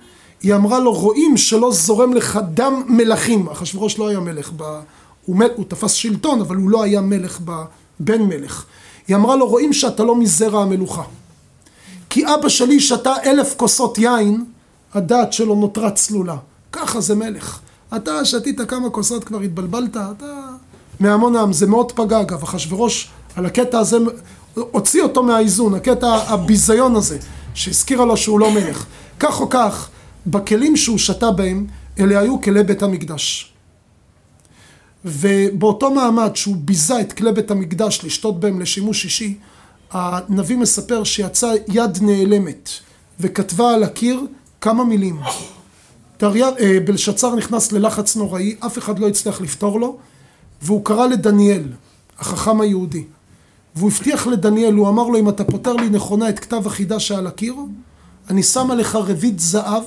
היא 0.43 0.55
אמרה 0.55 0.79
לו, 0.79 0.93
רואים 0.93 1.37
שלא 1.37 1.71
זורם 1.71 2.13
לך 2.13 2.39
דם 2.53 2.83
מלכים. 2.87 3.49
אחשורוש 3.49 3.99
לא 3.99 4.07
היה 4.07 4.19
מלך, 4.19 4.51
ב... 4.57 4.79
הוא, 5.25 5.35
מל... 5.35 5.47
הוא 5.55 5.65
תפס 5.67 5.91
שלטון, 5.91 6.41
אבל 6.41 6.55
הוא 6.55 6.69
לא 6.69 6.83
היה 6.83 7.01
מלך, 7.01 7.39
ב... 7.45 7.51
בן 7.99 8.21
מלך. 8.21 8.65
היא 9.07 9.15
אמרה 9.15 9.35
לו, 9.35 9.47
רואים 9.47 9.73
שאתה 9.73 10.03
לא 10.03 10.15
מזרע 10.15 10.61
המלוכה. 10.61 11.03
כי 12.09 12.25
אבא 12.25 12.49
שלי 12.49 12.79
שתה 12.79 13.13
אלף 13.25 13.55
כוסות 13.57 13.97
יין, 13.97 14.45
הדעת 14.93 15.33
שלו 15.33 15.55
נותרה 15.55 15.91
צלולה. 15.91 16.37
ככה 16.71 17.01
זה 17.01 17.15
מלך. 17.15 17.59
אתה 17.95 18.25
שתית 18.25 18.61
כמה 18.61 18.89
כוסות 18.89 19.23
כבר 19.23 19.39
התבלבלת, 19.39 19.97
אתה 19.97 20.50
מהמון 21.01 21.35
העם. 21.35 21.53
זה 21.53 21.67
מאוד 21.67 21.91
פגע 21.91 22.21
אגב, 22.21 22.43
אחשורוש 22.43 23.09
על 23.35 23.45
הקטע 23.45 23.79
הזה, 23.79 23.97
הוציא 24.55 25.03
אותו 25.03 25.23
מהאיזון, 25.23 25.73
הקטע 25.73 26.07
הביזיון 26.07 26.95
הזה, 26.95 27.17
שהזכירה 27.53 28.05
לו 28.05 28.17
שהוא 28.17 28.39
לא 28.39 28.51
מלך. 28.51 28.85
כך 29.19 29.41
או 29.41 29.49
כך, 29.49 29.89
בכלים 30.27 30.77
שהוא 30.77 30.97
שתה 30.97 31.31
בהם, 31.31 31.67
אלה 31.99 32.19
היו 32.19 32.41
כלי 32.41 32.63
בית 32.63 32.83
המקדש. 32.83 33.53
ובאותו 35.05 35.91
מעמד 35.91 36.35
שהוא 36.35 36.55
ביזה 36.59 37.01
את 37.01 37.13
כלי 37.13 37.31
בית 37.31 37.51
המקדש 37.51 37.99
לשתות 38.03 38.39
בהם 38.39 38.61
לשימוש 38.61 39.05
אישי, 39.05 39.37
הנביא 39.91 40.57
מספר 40.57 41.03
שיצאה 41.03 41.51
יד 41.67 41.97
נעלמת 42.01 42.69
וכתבה 43.19 43.73
על 43.73 43.83
הקיר 43.83 44.21
כמה 44.61 44.83
מילים. 44.83 45.19
אה, 46.23 46.77
בלשצר 46.85 47.35
נכנס 47.35 47.71
ללחץ 47.71 48.15
נוראי, 48.15 48.55
אף 48.59 48.77
אחד 48.77 48.99
לא 48.99 49.07
הצליח 49.07 49.41
לפתור 49.41 49.79
לו, 49.79 49.97
והוא 50.61 50.85
קרא 50.85 51.07
לדניאל, 51.07 51.63
החכם 52.19 52.61
היהודי. 52.61 53.03
והוא 53.75 53.91
הבטיח 53.91 54.27
לדניאל, 54.27 54.73
הוא 54.73 54.89
אמר 54.89 55.07
לו, 55.07 55.19
אם 55.19 55.29
אתה 55.29 55.43
פותר 55.43 55.73
לי 55.73 55.89
נכונה 55.89 56.29
את 56.29 56.39
כתב 56.39 56.67
החידה 56.67 56.99
שעל 56.99 57.27
הקיר, 57.27 57.55
אני 58.29 58.43
שם 58.43 58.71
עליך 58.71 58.95
רבית 58.95 59.39
זהב 59.39 59.83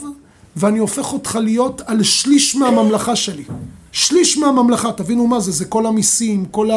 ואני 0.56 0.78
הופך 0.78 1.12
אותך 1.12 1.38
להיות 1.42 1.82
על 1.86 2.02
שליש 2.02 2.56
מהממלכה 2.56 3.16
שלי. 3.16 3.44
שליש 3.92 4.38
מהממלכה, 4.38 4.92
תבינו 4.92 5.26
מה 5.26 5.40
זה, 5.40 5.52
זה 5.52 5.64
כל 5.64 5.86
המיסים, 5.86 6.44
כל 6.44 6.70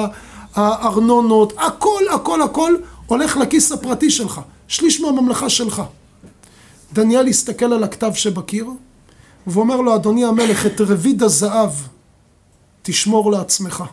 הארנונות, 0.55 1.53
הכל, 1.57 2.03
הכל, 2.13 2.41
הכל 2.41 2.73
הולך 3.07 3.37
לכיס 3.37 3.71
הפרטי 3.71 4.09
שלך. 4.09 4.41
שליש 4.67 5.01
מהממלכה 5.01 5.49
שלך. 5.49 5.81
דניאל 6.93 7.27
הסתכל 7.27 7.73
על 7.73 7.83
הכתב 7.83 8.11
שבקיר, 8.13 8.67
ואומר 9.47 9.81
לו, 9.81 9.95
אדוני 9.95 10.25
המלך, 10.25 10.65
את 10.65 10.81
רביד 10.81 11.23
הזהב 11.23 11.71
תשמור 12.87 13.31
לעצמך. 13.31 13.83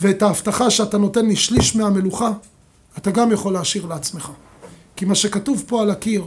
ואת 0.00 0.22
ההבטחה 0.22 0.70
שאתה 0.70 0.98
נותן 0.98 1.26
לי 1.26 1.36
שליש 1.36 1.76
מהמלוכה, 1.76 2.30
אתה 2.98 3.10
גם 3.10 3.32
יכול 3.32 3.52
להשאיר 3.52 3.86
לעצמך. 3.86 4.30
כי 4.96 5.04
מה 5.04 5.14
שכתוב 5.14 5.64
פה 5.66 5.82
על 5.82 5.90
הקיר, 5.90 6.24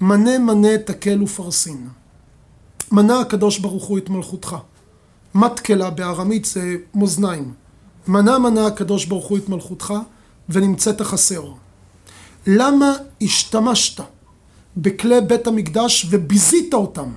מנה 0.00 0.38
מנה 0.38 0.78
תקל 0.78 1.22
ופרסין. 1.22 1.88
מנה 2.92 3.20
הקדוש 3.20 3.58
ברוך 3.58 3.84
הוא 3.84 3.98
את 3.98 4.10
מלכותך. 4.10 4.56
מתקלה 5.34 5.90
בארמית 5.90 6.44
זה 6.44 6.76
מאזניים. 6.94 7.52
מנה 8.08 8.38
מנה 8.38 8.66
הקדוש 8.66 9.04
ברוך 9.04 9.26
הוא 9.26 9.38
את 9.38 9.48
מלכותך 9.48 9.94
ונמצאת 10.48 11.00
חסר. 11.00 11.44
למה 12.46 12.92
השתמשת 13.22 14.00
בכלי 14.76 15.20
בית 15.20 15.46
המקדש 15.46 16.06
וביזית 16.10 16.74
אותם? 16.74 17.12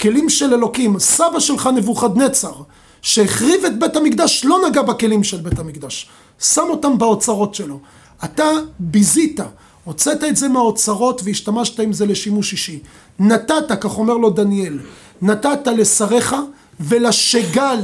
כלים 0.00 0.28
של 0.28 0.54
אלוקים. 0.54 0.98
סבא 0.98 1.40
שלך 1.40 1.66
נבוכדנצר, 1.76 2.52
שהחריב 3.02 3.64
את 3.64 3.78
בית 3.78 3.96
המקדש, 3.96 4.44
לא 4.44 4.58
נגע 4.68 4.82
בכלים 4.82 5.24
של 5.24 5.36
בית 5.36 5.58
המקדש. 5.58 6.08
שם 6.40 6.64
אותם 6.68 6.98
באוצרות 6.98 7.54
שלו. 7.54 7.80
אתה 8.24 8.44
ביזית. 8.78 9.40
הוצאת 9.84 10.24
את 10.24 10.36
זה 10.36 10.48
מהאוצרות 10.48 11.20
והשתמשת 11.24 11.80
עם 11.80 11.92
זה 11.92 12.06
לשימוש 12.06 12.52
אישי. 12.52 12.78
נתת, 13.18 13.72
כך 13.80 13.98
אומר 13.98 14.16
לו 14.16 14.30
דניאל, 14.30 14.78
נתת 15.22 15.66
לשריך 15.66 16.36
ולשגל, 16.80 17.82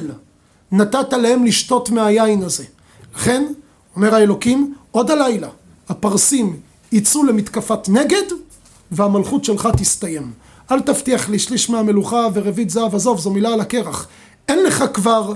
נתת 0.73 1.13
להם 1.13 1.45
לשתות 1.45 1.91
מהיין 1.91 2.43
הזה. 2.43 2.65
לכן, 3.17 3.45
אומר 3.97 4.15
האלוקים, 4.15 4.75
עוד 4.91 5.11
הלילה 5.11 5.49
הפרסים 5.89 6.57
יצאו 6.93 7.25
למתקפת 7.25 7.89
נגד 7.89 8.23
והמלכות 8.91 9.45
שלך 9.45 9.69
תסתיים. 9.77 10.33
אל 10.71 10.81
תבטיח 10.81 11.29
לי 11.29 11.39
שליש 11.39 11.71
מהמלוכה 11.71 12.27
ורבית 12.35 12.71
זהב, 12.71 12.95
עזוב, 12.95 13.21
זו 13.21 13.31
מילה 13.31 13.53
על 13.53 13.61
הקרח. 13.61 14.09
אין 14.49 14.65
לך 14.65 14.85
כבר 14.95 15.33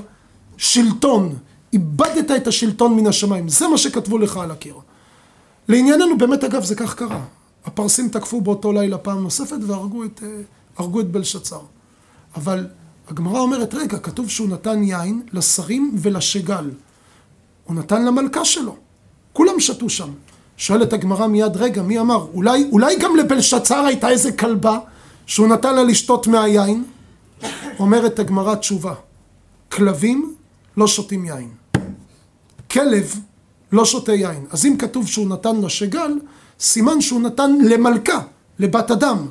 שלטון, 0.56 1.36
איבדת 1.72 2.30
את 2.30 2.46
השלטון 2.46 2.96
מן 2.96 3.06
השמיים. 3.06 3.48
זה 3.48 3.68
מה 3.68 3.78
שכתבו 3.78 4.18
לך 4.18 4.36
על 4.36 4.50
הקיר. 4.50 4.74
לענייננו, 5.68 6.18
באמת 6.18 6.44
אגב 6.44 6.64
זה 6.64 6.74
כך 6.74 6.94
קרה. 6.94 7.24
הפרסים 7.64 8.08
תקפו 8.08 8.40
באותו 8.40 8.72
לילה 8.72 8.98
פעם 8.98 9.22
נוספת 9.22 9.56
והרגו 9.66 10.04
את, 10.04 10.22
אה, 10.80 11.00
את 11.00 11.10
בלשצר. 11.10 11.60
אבל 12.36 12.66
הגמרא 13.08 13.40
אומרת, 13.40 13.74
רגע, 13.74 13.98
כתוב 13.98 14.30
שהוא 14.30 14.48
נתן 14.48 14.82
יין 14.82 15.22
לשרים 15.32 15.96
ולשגל. 15.98 16.70
הוא 17.64 17.76
נתן 17.76 18.04
למלכה 18.04 18.44
שלו. 18.44 18.76
כולם 19.32 19.60
שתו 19.60 19.90
שם. 19.90 20.10
שואלת 20.56 20.92
הגמרא 20.92 21.26
מיד, 21.26 21.56
רגע, 21.56 21.82
מי 21.82 21.98
אמר? 21.98 22.26
אולי, 22.34 22.68
אולי 22.72 22.96
גם 22.98 23.16
לבלשצר 23.16 23.84
הייתה 23.86 24.08
איזה 24.08 24.32
כלבה 24.32 24.78
שהוא 25.26 25.48
נתן 25.48 25.74
לה 25.74 25.82
לשתות 25.82 26.26
מהיין? 26.26 26.84
אומרת 27.78 28.18
הגמרא 28.18 28.54
תשובה, 28.54 28.94
כלבים 29.72 30.34
לא 30.76 30.86
שותים 30.86 31.24
יין. 31.24 31.48
כלב 32.70 33.14
לא 33.72 33.84
שותה 33.84 34.14
יין. 34.14 34.46
אז 34.50 34.66
אם 34.66 34.76
כתוב 34.78 35.06
שהוא 35.06 35.28
נתן 35.28 35.60
לשגל, 35.60 36.12
סימן 36.60 37.00
שהוא 37.00 37.20
נתן 37.20 37.58
למלכה, 37.64 38.20
לבת 38.58 38.90
אדם. 38.90 39.26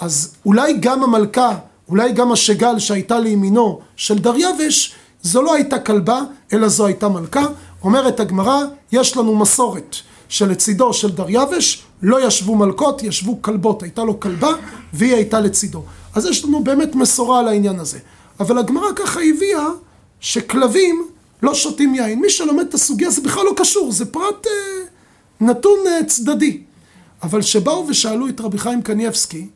אז 0.00 0.34
אולי 0.46 0.72
גם 0.80 1.02
המלכה, 1.02 1.58
אולי 1.88 2.12
גם 2.12 2.32
השגל 2.32 2.78
שהייתה 2.78 3.18
לימינו 3.18 3.80
של 3.96 4.18
דריווש, 4.18 4.94
זו 5.22 5.42
לא 5.42 5.54
הייתה 5.54 5.78
כלבה, 5.78 6.20
אלא 6.52 6.68
זו 6.68 6.86
הייתה 6.86 7.08
מלכה. 7.08 7.46
אומרת 7.82 8.20
הגמרא, 8.20 8.64
יש 8.92 9.16
לנו 9.16 9.36
מסורת 9.36 9.96
שלצידו 10.28 10.92
של 10.92 11.10
דריווש 11.10 11.82
לא 12.02 12.26
ישבו 12.26 12.56
מלכות, 12.56 13.02
ישבו 13.02 13.42
כלבות. 13.42 13.82
הייתה 13.82 14.04
לו 14.04 14.20
כלבה 14.20 14.48
והיא 14.92 15.14
הייתה 15.14 15.40
לצידו. 15.40 15.82
אז 16.18 16.26
יש 16.26 16.44
לנו 16.44 16.64
באמת 16.64 16.94
מסורה 16.94 17.38
על 17.38 17.48
העניין 17.48 17.80
הזה. 17.80 17.98
אבל 18.40 18.58
הגמרא 18.58 18.92
ככה 18.96 19.20
הביאה 19.20 19.66
שכלבים 20.20 21.08
לא 21.42 21.54
שותים 21.54 21.94
יין. 21.94 22.20
מי 22.20 22.30
שלומד 22.30 22.66
את 22.68 22.74
הסוגיה 22.74 23.10
זה 23.10 23.20
בכלל 23.22 23.44
לא 23.44 23.52
קשור, 23.56 23.92
זה 23.92 24.12
פרט 24.12 24.46
אה, 24.46 24.52
נתון 25.40 25.78
אה, 25.86 26.04
צדדי. 26.06 26.62
אבל 27.22 27.42
שבאו 27.42 27.86
ושאלו 27.88 28.28
את 28.28 28.40
רבי 28.40 28.58
חיים 28.58 28.82
קניאבסקי, 28.82 29.48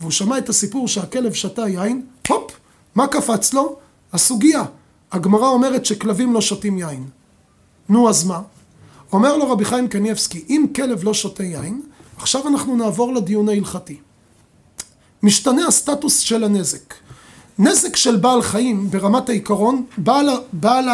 והוא 0.00 0.10
שמע 0.10 0.38
את 0.38 0.48
הסיפור 0.48 0.88
שהכלב 0.88 1.32
שתה 1.32 1.68
יין, 1.68 2.02
הופ, 2.28 2.50
מה 2.94 3.06
קפץ 3.06 3.54
לו? 3.54 3.76
הסוגיה. 4.12 4.64
הגמרא 5.12 5.48
אומרת 5.48 5.84
שכלבים 5.84 6.34
לא 6.34 6.40
שותים 6.40 6.78
יין. 6.78 7.04
נו, 7.88 8.08
אז 8.08 8.24
מה? 8.24 8.40
אומר 9.12 9.36
לו 9.36 9.50
רבי 9.50 9.64
חיים 9.64 9.88
קניאבסקי, 9.88 10.44
אם 10.48 10.66
כלב 10.76 11.04
לא 11.04 11.14
שותה 11.14 11.44
יין, 11.44 11.82
עכשיו 12.16 12.48
אנחנו 12.48 12.76
נעבור 12.76 13.14
לדיון 13.14 13.48
ההלכתי. 13.48 13.96
משתנה 15.24 15.66
הסטטוס 15.66 16.18
של 16.18 16.44
הנזק. 16.44 16.94
נזק 17.58 17.96
של 17.96 18.16
בעל 18.16 18.42
חיים 18.42 18.90
ברמת 18.90 19.28
העיקרון, 19.28 19.84
בעל, 19.98 20.28
בעל, 20.52 20.88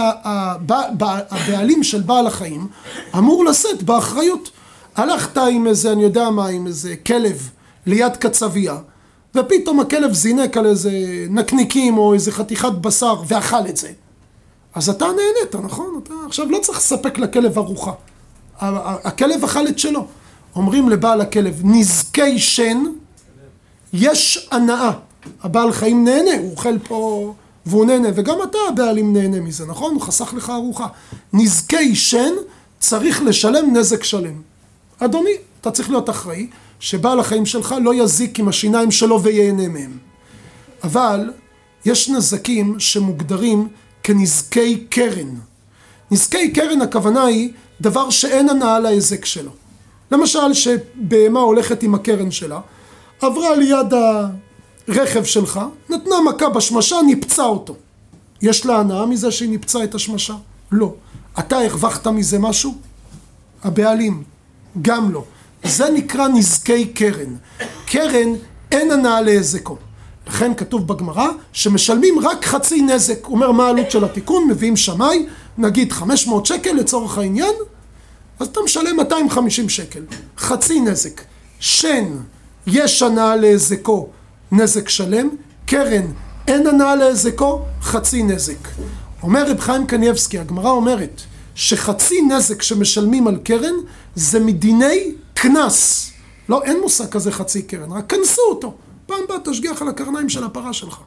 בעל, 0.60 0.87
בעל, 0.90 1.20
הבעלים 1.30 1.82
של 1.82 2.00
בעל 2.00 2.26
החיים 2.26 2.66
אמור 3.18 3.44
לשאת 3.44 3.82
באחריות. 3.82 4.50
הלכת 4.96 5.38
עם 5.38 5.66
איזה, 5.66 5.92
אני 5.92 6.02
יודע 6.02 6.30
מה, 6.30 6.49
עם 6.49 6.66
איזה 6.66 6.96
כלב 6.96 7.50
ליד 7.87 8.16
קצבייה, 8.16 8.78
ופתאום 9.34 9.80
הכלב 9.80 10.12
זינק 10.12 10.56
על 10.56 10.66
איזה 10.66 10.90
נקניקים 11.30 11.99
או 11.99 12.14
איזה 12.14 12.32
חתיכת 12.32 12.72
בשר 12.72 13.14
ואכל 13.26 13.66
את 13.68 13.76
זה. 13.76 13.88
אז 14.75 14.88
אתה 14.88 15.04
נהנית, 15.04 15.64
נכון? 15.64 16.00
אתה 16.02 16.14
עכשיו 16.26 16.50
לא 16.50 16.58
צריך 16.58 16.78
לספק 16.78 17.18
לכלב 17.18 17.58
ארוחה. 17.58 17.92
הכלב 18.60 19.44
אכל 19.44 19.68
את 19.68 19.78
שלו. 19.78 20.06
אומרים 20.56 20.88
לבעל 20.88 21.20
הכלב, 21.20 21.60
נזקי 21.64 22.38
שן, 22.38 22.84
יש 23.92 24.49
הנאה. 24.50 24.90
הבעל 25.42 25.73
חיים 25.73 26.04
נהנה, 26.04 26.30
הוא 26.38 26.50
אוכל 26.50 26.78
פה 26.78 27.35
והוא 27.66 27.85
נהנה, 27.85 28.09
וגם 28.14 28.37
אתה 28.42 28.59
הבעלים 28.68 29.12
נהנה 29.12 29.40
מזה, 29.40 29.66
נכון? 29.66 29.94
הוא 29.94 30.02
חסך 30.02 30.35
לך 30.37 30.50
ארוחה. 30.50 30.87
נזקי 31.32 31.94
שן, 31.94 32.32
צריך 32.78 33.23
לשלם 33.23 33.76
נזק 33.76 34.04
שלם. 34.04 34.42
אדוני, 34.99 35.30
אתה 35.61 35.70
צריך 35.70 35.90
להיות 35.90 36.11
אחראי 36.11 36.47
שבעל 36.80 37.20
החיים 37.20 37.47
שלך 37.47 37.75
לא 37.82 37.94
יזיק 37.94 38.38
עם 38.38 38.49
השיניים 38.49 38.90
שלו 38.90 39.23
וייהנה 39.23 39.68
מהם. 39.68 39.99
אבל 40.85 41.30
יש 41.85 42.09
נזקים 42.09 42.75
שמוגדרים 42.78 43.68
כנזקי 44.02 44.85
קרן. 44.90 45.35
נזקי 46.11 46.50
קרן 46.50 46.82
הכוונה 46.82 47.25
היא 47.25 47.52
דבר 47.80 48.11
שאין 48.11 48.49
הנאה 48.49 48.80
להיזק 48.80 49.25
שלו. 49.25 49.50
למשל 50.11 50.54
שבהמה 50.54 51.41
הולכת 51.41 51.82
עם 51.82 51.95
הקרן 51.95 52.30
שלה, 52.30 52.60
עברה 53.21 53.56
ליד 53.56 53.95
הרכב 54.89 55.25
שלך, 55.25 55.61
נתנה 55.89 56.15
מכה 56.28 56.49
בשמשה, 56.49 56.97
ניפצה 57.06 57.45
אותו. 57.45 57.76
יש 58.43 58.67
לה 58.67 58.78
הנאה 58.78 59.06
מזה 59.06 59.30
שהיא 59.30 59.49
ניפצה 59.49 59.85
את 59.85 59.95
השמשה? 59.95 60.35
לא. 60.73 60.95
אתה 61.39 61.59
הרווחת 61.59 62.06
מזה 62.06 62.39
משהו? 62.39 62.75
הבעלים, 63.65 64.23
גם 64.83 65.13
לא. 65.13 65.25
זה 65.65 65.91
נקרא 65.91 66.28
נזקי 66.28 66.87
קרן. 66.87 67.37
קרן 67.87 68.35
אין 68.73 68.91
הנאה 68.91 69.21
להיזקו. 69.21 69.76
לכן 70.26 70.54
כתוב 70.54 70.89
בגמרא 70.89 71.28
שמשלמים 71.52 72.19
רק 72.19 72.45
חצי 72.45 72.83
נזק. 72.83 73.25
הוא 73.25 73.35
אומר 73.35 73.52
מה 73.52 73.67
העלות 73.67 73.91
של 73.91 74.04
התיקון, 74.04 74.49
מביאים 74.49 74.76
שמאי, 74.76 75.26
נגיד 75.59 75.93
500 75.93 76.47
שקל 76.47 76.73
לצורך 76.73 77.19
העניין, 77.19 77.54
אז 78.39 78.47
אתה 78.47 78.61
משלם 78.65 78.97
250 78.97 79.69
שקל. 79.69 80.02
חצי 80.39 80.80
נזק. 80.80 81.21
שן, 81.61 82.04
יש 82.73 83.02
הנאה 83.02 83.37
להיזקו, 83.37 84.09
נזק 84.52 84.89
שלם, 84.89 85.28
קרן, 85.67 86.06
אין 86.47 86.67
הנאה 86.67 86.97
להיזקו, 86.97 87.63
חצי 87.83 88.23
נזק. 88.23 88.69
אומר 89.23 89.50
רב 89.50 89.61
חיים 89.61 89.87
קניבסקי, 89.87 90.39
הגמרא 90.39 90.71
אומרת 90.71 91.21
שחצי 91.54 92.23
נזק 92.23 92.63
שמשלמים 92.63 93.28
על 93.28 93.37
קרן 93.37 93.75
זה 94.15 94.41
מדיני 94.41 95.13
קנס. 95.35 96.11
לא, 96.49 96.63
אין 96.63 96.80
מושג 96.80 97.09
כזה 97.09 97.33
חצי 97.33 97.63
קרן, 97.63 97.93
רק 97.93 98.11
כנסו 98.11 98.43
אותו. 98.50 98.75
פעם 99.06 99.21
באה 99.28 99.39
תשגיח 99.45 99.83
על 99.83 99.89
הקרניים 99.89 100.28
של 100.28 100.45
הפרה 100.45 100.73
שלך. 100.73 100.99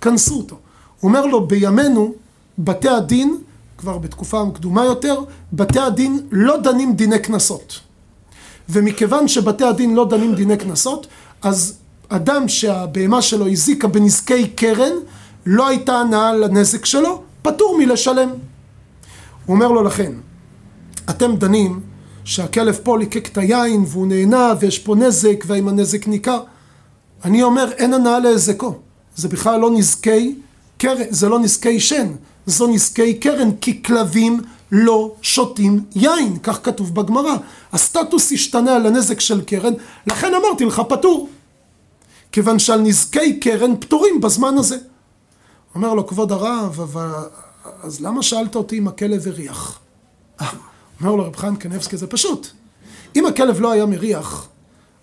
כנסו 0.00 0.36
אותו. 0.36 0.56
הוא 1.00 1.08
אומר 1.08 1.26
לו, 1.26 1.46
בימינו, 1.46 2.14
בתי 2.58 2.88
הדין, 2.88 3.36
כבר 3.78 3.98
בתקופה 3.98 4.42
קדומה 4.54 4.84
יותר, 4.84 5.20
בתי 5.52 5.80
הדין 5.80 6.26
לא 6.30 6.56
דנים 6.56 6.94
דיני 6.94 7.18
קנסות. 7.18 7.80
ומכיוון 8.68 9.28
שבתי 9.28 9.64
הדין 9.64 9.94
לא 9.94 10.08
דנים 10.08 10.34
דיני 10.34 10.56
קנסות, 10.56 11.06
אז 11.42 11.78
אדם 12.08 12.48
שהבהמה 12.48 13.22
שלו 13.22 13.48
הזיקה 13.48 13.88
בנזקי 13.88 14.48
קרן, 14.48 14.92
לא 15.46 15.68
הייתה 15.68 15.92
הנאה 15.92 16.34
לנזק 16.34 16.84
שלו, 16.84 17.22
פטור 17.42 17.78
מלשלם. 17.78 18.30
הוא 19.46 19.56
אומר 19.56 19.68
לו 19.68 19.82
לכן, 19.82 20.12
אתם 21.10 21.36
דנים 21.36 21.80
שהכלב 22.24 22.78
פה 22.82 22.98
ליקק 22.98 23.28
את 23.28 23.38
היין 23.38 23.84
והוא 23.88 24.06
נהנה 24.06 24.52
ויש 24.60 24.78
פה 24.78 24.94
נזק 24.94 25.44
והאם 25.46 25.68
הנזק 25.68 26.08
ניכר. 26.08 26.40
אני 27.24 27.42
אומר 27.42 27.70
אין 27.72 27.94
הנאה 27.94 28.18
להזקו, 28.18 28.74
זה 29.16 29.28
בכלל 29.28 29.60
לא 29.60 29.70
נזקי 29.70 30.34
קרן, 30.78 31.06
זה 31.10 31.28
לא 31.28 31.38
נזקי 31.38 31.80
שן, 31.80 32.06
זו 32.46 32.66
נזקי 32.66 33.14
קרן 33.14 33.50
כי 33.60 33.82
כלבים 33.82 34.40
לא 34.76 35.14
שותים 35.22 35.84
יין, 35.94 36.38
כך 36.42 36.60
כתוב 36.62 36.94
בגמרא. 36.94 37.36
הסטטוס 37.72 38.32
השתנה 38.32 38.76
על 38.76 38.86
הנזק 38.86 39.20
של 39.20 39.40
קרן, 39.40 39.72
לכן 40.06 40.34
אמרתי 40.34 40.64
לך 40.64 40.82
פטור. 40.88 41.28
כיוון 42.32 42.58
שעל 42.58 42.80
נזקי 42.80 43.40
קרן 43.40 43.76
פטורים 43.76 44.20
בזמן 44.20 44.58
הזה. 44.58 44.76
אומר 45.74 45.94
לו 45.94 46.06
כבוד 46.06 46.32
הרב, 46.32 46.80
אבל 46.80 47.08
אז 47.82 48.00
למה 48.00 48.22
שאלת 48.22 48.56
אותי 48.56 48.78
אם 48.78 48.88
הכלב 48.88 49.28
הריח? 49.28 49.78
אומר 51.00 51.14
לו 51.14 51.26
רב 51.26 51.36
חיים 51.36 51.56
קנבסקי, 51.56 51.96
זה 51.96 52.06
פשוט. 52.06 52.46
אם 53.16 53.26
הכלב 53.26 53.60
לא 53.60 53.72
היה 53.72 53.86
מריח, 53.86 54.48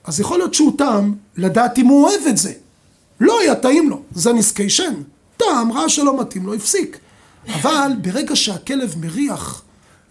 אז 0.03 0.19
יכול 0.19 0.37
להיות 0.37 0.53
שהוא 0.53 0.77
טעם 0.77 1.15
לדעת 1.37 1.77
אם 1.77 1.85
הוא 1.85 2.03
אוהב 2.03 2.21
את 2.29 2.37
זה. 2.37 2.53
לא 3.19 3.39
היה 3.39 3.55
טעים 3.55 3.89
לו, 3.89 4.01
זה 4.11 4.33
נזקי 4.33 4.69
שן. 4.69 4.93
טעם, 5.37 5.71
ראה 5.71 5.89
שלא 5.89 6.21
מתאים 6.21 6.45
לו, 6.45 6.53
הפסיק. 6.53 6.97
אבל 7.47 7.91
ברגע 8.01 8.35
שהכלב 8.35 8.95
מריח 8.97 9.61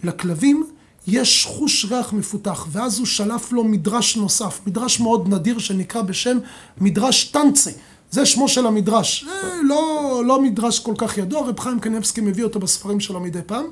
לכלבים, 0.05 0.67
יש 1.07 1.47
חוש 1.47 1.85
ריח 1.85 2.13
מפותח, 2.13 2.67
ואז 2.71 2.99
הוא 2.99 3.07
שלף 3.07 3.53
לו 3.53 3.65
מדרש 3.65 4.17
נוסף, 4.17 4.61
מדרש 4.67 5.01
מאוד 5.01 5.29
נדיר 5.29 5.59
שנקרא 5.59 6.03
בשם 6.03 6.39
מדרש 6.81 7.25
טנצה. 7.25 7.71
זה 8.11 8.27
שמו 8.27 8.49
של 8.49 8.67
המדרש. 8.67 9.25
אה, 9.29 9.51
לא, 9.63 10.23
לא 10.27 10.43
מדרש 10.43 10.79
כל 10.79 10.95
כך 10.99 11.19
ידוע, 11.19 11.49
רב 11.49 11.61
חיים 11.61 11.81
קניבסקי 11.81 12.21
מביא 12.21 12.45
אותו 12.45 12.61
בספרים 12.61 13.01
שלו 13.01 13.21
מדי 13.21 13.41
פעם. 13.47 13.65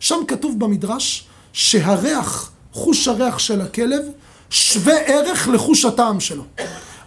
שם 0.00 0.16
כתוב 0.28 0.58
במדרש 0.58 1.26
שהריח, 1.52 2.50
חוש 2.72 3.08
הריח 3.08 3.38
של 3.38 3.60
הכלב, 3.60 4.02
שווה 4.50 4.94
ערך 4.94 5.48
לחוש 5.48 5.84
הטעם 5.84 6.20
שלו. 6.20 6.44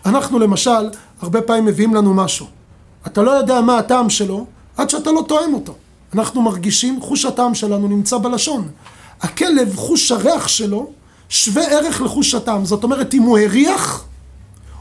אנחנו 0.05 0.39
למשל, 0.39 0.89
הרבה 1.21 1.41
פעמים 1.41 1.65
מביאים 1.65 1.95
לנו 1.95 2.13
משהו. 2.13 2.45
אתה 3.07 3.21
לא 3.21 3.31
יודע 3.31 3.61
מה 3.61 3.77
הטעם 3.77 4.09
שלו, 4.09 4.45
עד 4.77 4.89
שאתה 4.89 5.11
לא 5.11 5.23
תואם 5.27 5.53
אותו. 5.53 5.75
אנחנו 6.13 6.41
מרגישים, 6.41 7.01
חוש 7.01 7.25
הטעם 7.25 7.55
שלנו 7.55 7.87
נמצא 7.87 8.17
בלשון. 8.17 8.67
הכלב, 9.21 9.75
חוש 9.75 10.11
הריח 10.11 10.47
שלו, 10.47 10.91
שווה 11.29 11.63
ערך 11.63 12.01
לחוש 12.01 12.35
הטעם. 12.35 12.65
זאת 12.65 12.83
אומרת, 12.83 13.13
אם 13.13 13.21
הוא 13.21 13.39
הריח, 13.39 14.05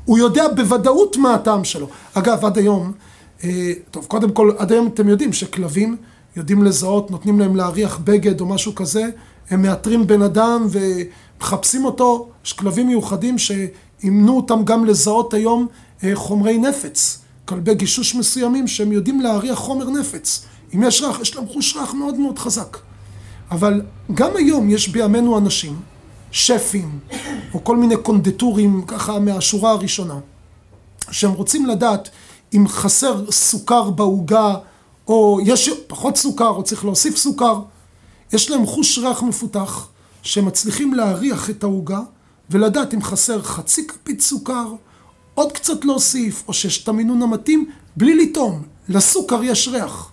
הוא 0.05 0.19
יודע 0.19 0.49
בוודאות 0.49 1.17
מה 1.17 1.35
הטעם 1.35 1.65
שלו. 1.65 1.89
אגב, 2.15 2.45
עד 2.45 2.59
היום, 2.59 2.93
אה, 3.45 3.73
טוב, 3.91 4.05
קודם 4.05 4.33
כל, 4.33 4.51
עד 4.59 4.73
היום 4.73 4.87
אתם 4.87 5.09
יודעים 5.09 5.33
שכלבים 5.33 5.97
יודעים 6.37 6.63
לזהות, 6.63 7.11
נותנים 7.11 7.41
להם 7.41 7.57
להריח 7.57 7.99
בגד 8.05 8.41
או 8.41 8.47
משהו 8.47 8.75
כזה, 8.75 9.05
הם 9.51 9.63
מאתרים 9.63 10.07
בן 10.07 10.23
אדם 10.23 10.67
ומחפשים 10.71 11.85
אותו. 11.85 12.29
יש 12.45 12.53
כלבים 12.53 12.87
מיוחדים 12.87 13.39
שאימנו 13.39 14.37
אותם 14.37 14.65
גם 14.65 14.85
לזהות 14.85 15.35
היום 15.35 15.67
אה, 16.05 16.11
חומרי 16.15 16.59
נפץ. 16.59 17.19
כלבי 17.45 17.75
גישוש 17.75 18.15
מסוימים 18.15 18.67
שהם 18.67 18.93
יודעים 18.93 19.21
להריח 19.21 19.59
חומר 19.59 19.91
נפץ. 19.91 20.45
אם 20.75 20.83
יש 20.83 21.03
ריח, 21.03 21.21
יש 21.21 21.37
להם 21.37 21.47
חוש 21.49 21.77
ריח 21.77 21.95
מאוד 21.95 22.19
מאוד 22.19 22.39
חזק. 22.39 22.79
אבל 23.51 23.83
גם 24.15 24.31
היום 24.37 24.71
יש 24.71 24.89
בימינו 24.89 25.39
אנשים 25.39 25.81
שפים, 26.31 26.99
או 27.55 27.65
כל 27.65 27.77
מיני 27.77 27.97
קונדטורים 27.97 28.83
ככה 28.87 29.19
מהשורה 29.19 29.71
הראשונה, 29.71 30.19
שהם 31.11 31.33
רוצים 31.33 31.67
לדעת 31.67 32.09
אם 32.55 32.69
חסר 32.69 33.31
סוכר 33.31 33.91
בעוגה, 33.91 34.55
או 35.09 35.39
יש 35.45 35.71
פחות 35.87 36.17
סוכר, 36.17 36.49
או 36.49 36.63
צריך 36.63 36.85
להוסיף 36.85 37.17
סוכר, 37.17 37.61
יש 38.33 38.51
להם 38.51 38.67
חוש 38.67 38.99
ריח 38.99 39.23
מפותח, 39.23 39.89
שהם 40.23 40.47
מצליחים 40.47 40.95
להריח 40.95 41.51
את 41.51 41.63
העוגה, 41.63 42.01
ולדעת 42.51 42.95
אם 42.95 43.03
חסר 43.03 43.43
חצי 43.43 43.87
כפית 43.87 44.21
סוכר, 44.21 44.73
עוד 45.35 45.53
קצת 45.53 45.85
להוסיף, 45.85 46.45
או 46.49 46.53
שיש 46.53 46.83
את 46.83 46.89
המינון 46.89 47.23
המתאים, 47.23 47.71
בלי 47.97 48.15
לטעום. 48.15 48.63
לסוכר 48.89 49.45
יש 49.45 49.69
ריח. 49.69 50.11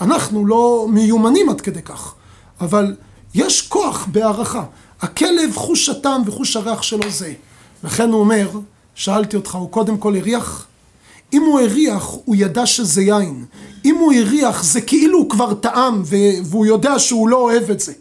אנחנו 0.00 0.46
לא 0.46 0.86
מיומנים 0.90 1.48
עד 1.48 1.60
כדי 1.60 1.82
כך, 1.82 2.14
אבל 2.60 2.96
יש 3.34 3.68
כוח 3.68 4.06
בהערכה. 4.12 4.64
הכלב, 5.00 5.54
חוש 5.54 5.88
הטעם 5.88 6.22
וחוש 6.26 6.56
הריח 6.56 6.82
שלו 6.82 7.10
זה. 7.10 7.32
לכן 7.84 8.10
הוא 8.10 8.20
אומר, 8.20 8.50
שאלתי 8.94 9.36
אותך, 9.36 9.54
הוא 9.54 9.70
קודם 9.70 9.98
כל 9.98 10.16
הריח? 10.16 10.66
אם 11.32 11.42
הוא 11.42 11.60
הריח, 11.60 12.10
הוא 12.24 12.36
ידע 12.38 12.66
שזה 12.66 13.02
יין. 13.02 13.44
אם 13.84 13.94
הוא 13.94 14.12
הריח, 14.12 14.62
זה 14.62 14.80
כאילו 14.80 15.18
הוא 15.18 15.30
כבר 15.30 15.54
טעם, 15.54 16.02
והוא 16.44 16.66
יודע 16.66 16.98
שהוא 16.98 17.28
לא 17.28 17.36
אוהב 17.36 17.70
את 17.70 17.80
זה. 17.80 17.92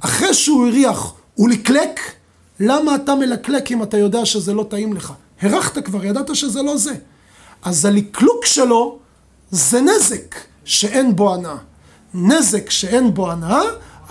אחרי 0.00 0.34
שהוא 0.34 0.66
הריח, 0.66 1.12
הוא 1.34 1.48
לקלק? 1.48 2.00
למה 2.60 2.94
אתה 2.94 3.14
מלקלק 3.14 3.72
אם 3.72 3.82
אתה 3.82 3.98
יודע 3.98 4.26
שזה 4.26 4.54
לא 4.54 4.62
טעים 4.62 4.92
לך? 4.92 5.12
הרחת 5.42 5.78
כבר, 5.78 6.04
ידעת 6.04 6.36
שזה 6.36 6.62
לא 6.62 6.76
זה. 6.76 6.94
אז 7.62 7.84
הלקלוק 7.84 8.44
שלו 8.44 8.98
זה 9.50 9.80
נזק 9.80 10.34
שאין 10.64 11.16
בו 11.16 11.34
הנאה. 11.34 11.56
נזק 12.14 12.70
שאין 12.70 13.14
בו 13.14 13.30
הנאה, 13.30 13.62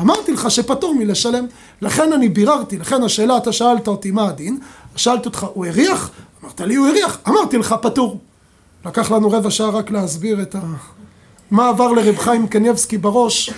אמרתי 0.01 0.33
לך 0.33 0.51
שפטור 0.51 0.95
מלשלם. 0.95 1.45
לכן 1.81 2.13
אני 2.13 2.29
ביררתי, 2.29 2.77
לכן 2.77 3.03
השאלה, 3.03 3.37
אתה 3.37 3.51
שאלת 3.51 3.87
אותי 3.87 4.11
מה 4.11 4.27
הדין, 4.27 4.59
שאלתי 4.95 5.25
אותך, 5.27 5.45
הוא 5.53 5.65
הריח? 5.65 6.11
אמרת 6.43 6.61
לי, 6.61 6.75
הוא 6.75 6.87
הריח. 6.87 7.17
אמרתי 7.27 7.57
לך, 7.57 7.75
פטור. 7.81 8.19
לקח 8.85 9.11
לנו 9.11 9.31
רבע 9.31 9.51
שעה 9.51 9.69
רק 9.69 9.91
להסביר 9.91 10.41
את 10.41 10.55
ה... 10.55 10.59
מה 11.51 11.69
עבר 11.69 11.91
לרב 11.91 12.17
חיים 12.17 12.47
קניבסקי 12.47 12.97
בראש 12.97 13.49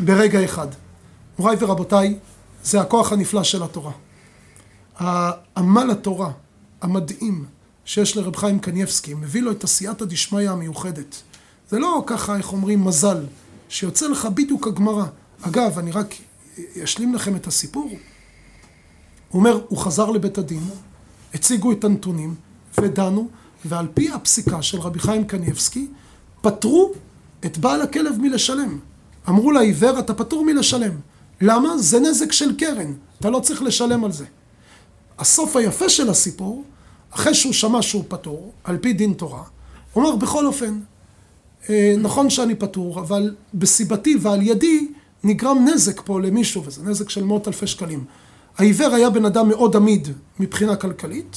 ברגע 0.00 0.44
אחד. 0.44 0.66
מוריי 1.38 1.56
ורבותיי, 1.60 2.18
זה 2.64 2.80
הכוח 2.80 3.12
הנפלא 3.12 3.42
של 3.42 3.62
התורה. 3.62 3.92
העמל 4.98 5.90
התורה 5.90 6.30
המדהים 6.82 7.44
שיש 7.84 8.16
לרב 8.16 8.36
חיים 8.36 8.58
קניבסקי, 8.58 9.14
מביא 9.14 9.42
לו 9.42 9.50
את 9.50 9.64
עשייתא 9.64 10.04
דשמיא 10.04 10.50
המיוחדת. 10.50 11.22
זה 11.68 11.78
לא 11.78 12.02
ככה, 12.06 12.36
איך 12.36 12.52
אומרים, 12.52 12.84
מזל, 12.84 13.24
שיוצא 13.68 14.08
לך 14.08 14.26
בדיוק 14.26 14.66
הגמרא. 14.66 15.04
אגב, 15.42 15.78
אני 15.78 15.90
רק 15.90 16.14
אשלים 16.84 17.14
לכם 17.14 17.36
את 17.36 17.46
הסיפור. 17.46 17.90
הוא 19.28 19.38
אומר, 19.38 19.60
הוא 19.68 19.78
חזר 19.78 20.10
לבית 20.10 20.38
הדין, 20.38 20.62
הציגו 21.34 21.72
את 21.72 21.84
הנתונים 21.84 22.34
ודנו, 22.80 23.28
ועל 23.64 23.86
פי 23.94 24.10
הפסיקה 24.10 24.62
של 24.62 24.80
רבי 24.80 24.98
חיים 24.98 25.24
קניבסקי, 25.24 25.88
פטרו 26.40 26.92
את 27.44 27.58
בעל 27.58 27.82
הכלב 27.82 28.14
מלשלם. 28.20 28.78
אמרו 29.28 29.50
לעיוור, 29.52 29.98
אתה 29.98 30.14
פטור 30.14 30.44
מלשלם. 30.44 30.92
למה? 31.40 31.78
זה 31.78 32.00
נזק 32.00 32.32
של 32.32 32.56
קרן, 32.56 32.92
אתה 33.20 33.30
לא 33.30 33.40
צריך 33.40 33.62
לשלם 33.62 34.04
על 34.04 34.12
זה. 34.12 34.24
הסוף 35.18 35.56
היפה 35.56 35.88
של 35.88 36.10
הסיפור, 36.10 36.64
אחרי 37.10 37.34
שהוא 37.34 37.52
שמע 37.52 37.82
שהוא 37.82 38.04
פטור, 38.08 38.52
על 38.64 38.78
פי 38.78 38.92
דין 38.92 39.12
תורה, 39.12 39.42
הוא 39.92 40.04
אמר, 40.04 40.16
בכל 40.16 40.46
אופן, 40.46 40.80
נכון 41.98 42.30
שאני 42.30 42.54
פטור, 42.54 43.00
אבל 43.00 43.34
בסיבתי 43.54 44.16
ועל 44.20 44.42
ידי 44.42 44.88
נגרם 45.24 45.68
נזק 45.68 46.00
פה 46.00 46.20
למישהו, 46.20 46.64
וזה 46.64 46.82
נזק 46.82 47.10
של 47.10 47.24
מאות 47.24 47.48
אלפי 47.48 47.66
שקלים. 47.66 48.04
העיוור 48.58 48.94
היה 48.94 49.10
בן 49.10 49.24
אדם 49.24 49.48
מאוד 49.48 49.76
עמיד 49.76 50.08
מבחינה 50.40 50.76
כלכלית, 50.76 51.36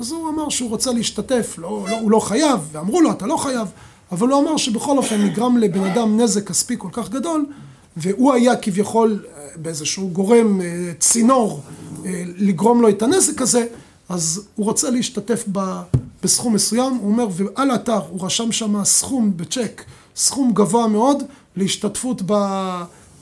אז 0.00 0.12
הוא 0.12 0.28
אמר 0.28 0.48
שהוא 0.48 0.70
רוצה 0.70 0.92
להשתתף, 0.92 1.54
לא, 1.58 1.86
לא, 1.90 1.98
הוא 2.00 2.10
לא 2.10 2.20
חייב, 2.20 2.60
ואמרו 2.72 3.00
לו, 3.00 3.10
אתה 3.10 3.26
לא 3.26 3.36
חייב, 3.36 3.68
אבל 4.12 4.28
הוא 4.28 4.40
אמר 4.40 4.56
שבכל 4.56 4.98
אופן 4.98 5.22
נגרם 5.22 5.56
לבן 5.56 5.84
אדם 5.84 6.20
נזק 6.20 6.48
כספי 6.48 6.74
כל 6.78 6.88
כך 6.92 7.08
גדול, 7.08 7.46
והוא 7.96 8.32
היה 8.32 8.56
כביכול 8.56 9.24
אה, 9.24 9.46
באיזשהו 9.56 10.10
גורם, 10.10 10.60
אה, 10.60 10.92
צינור, 10.98 11.62
אה, 12.06 12.22
לגרום 12.36 12.82
לו 12.82 12.88
את 12.88 13.02
הנזק 13.02 13.42
הזה, 13.42 13.66
אז 14.08 14.42
הוא 14.54 14.66
רוצה 14.66 14.90
להשתתף 14.90 15.44
ב, 15.52 15.80
בסכום 16.22 16.54
מסוים, 16.54 16.94
הוא 16.94 17.10
אומר, 17.10 17.28
ועל 17.32 17.70
האתר 17.70 18.00
הוא 18.10 18.26
רשם 18.26 18.52
שם 18.52 18.84
סכום 18.84 19.32
בצ'ק, 19.36 19.84
סכום 20.16 20.52
גבוה 20.52 20.86
מאוד 20.86 21.22
להשתתפות 21.56 22.22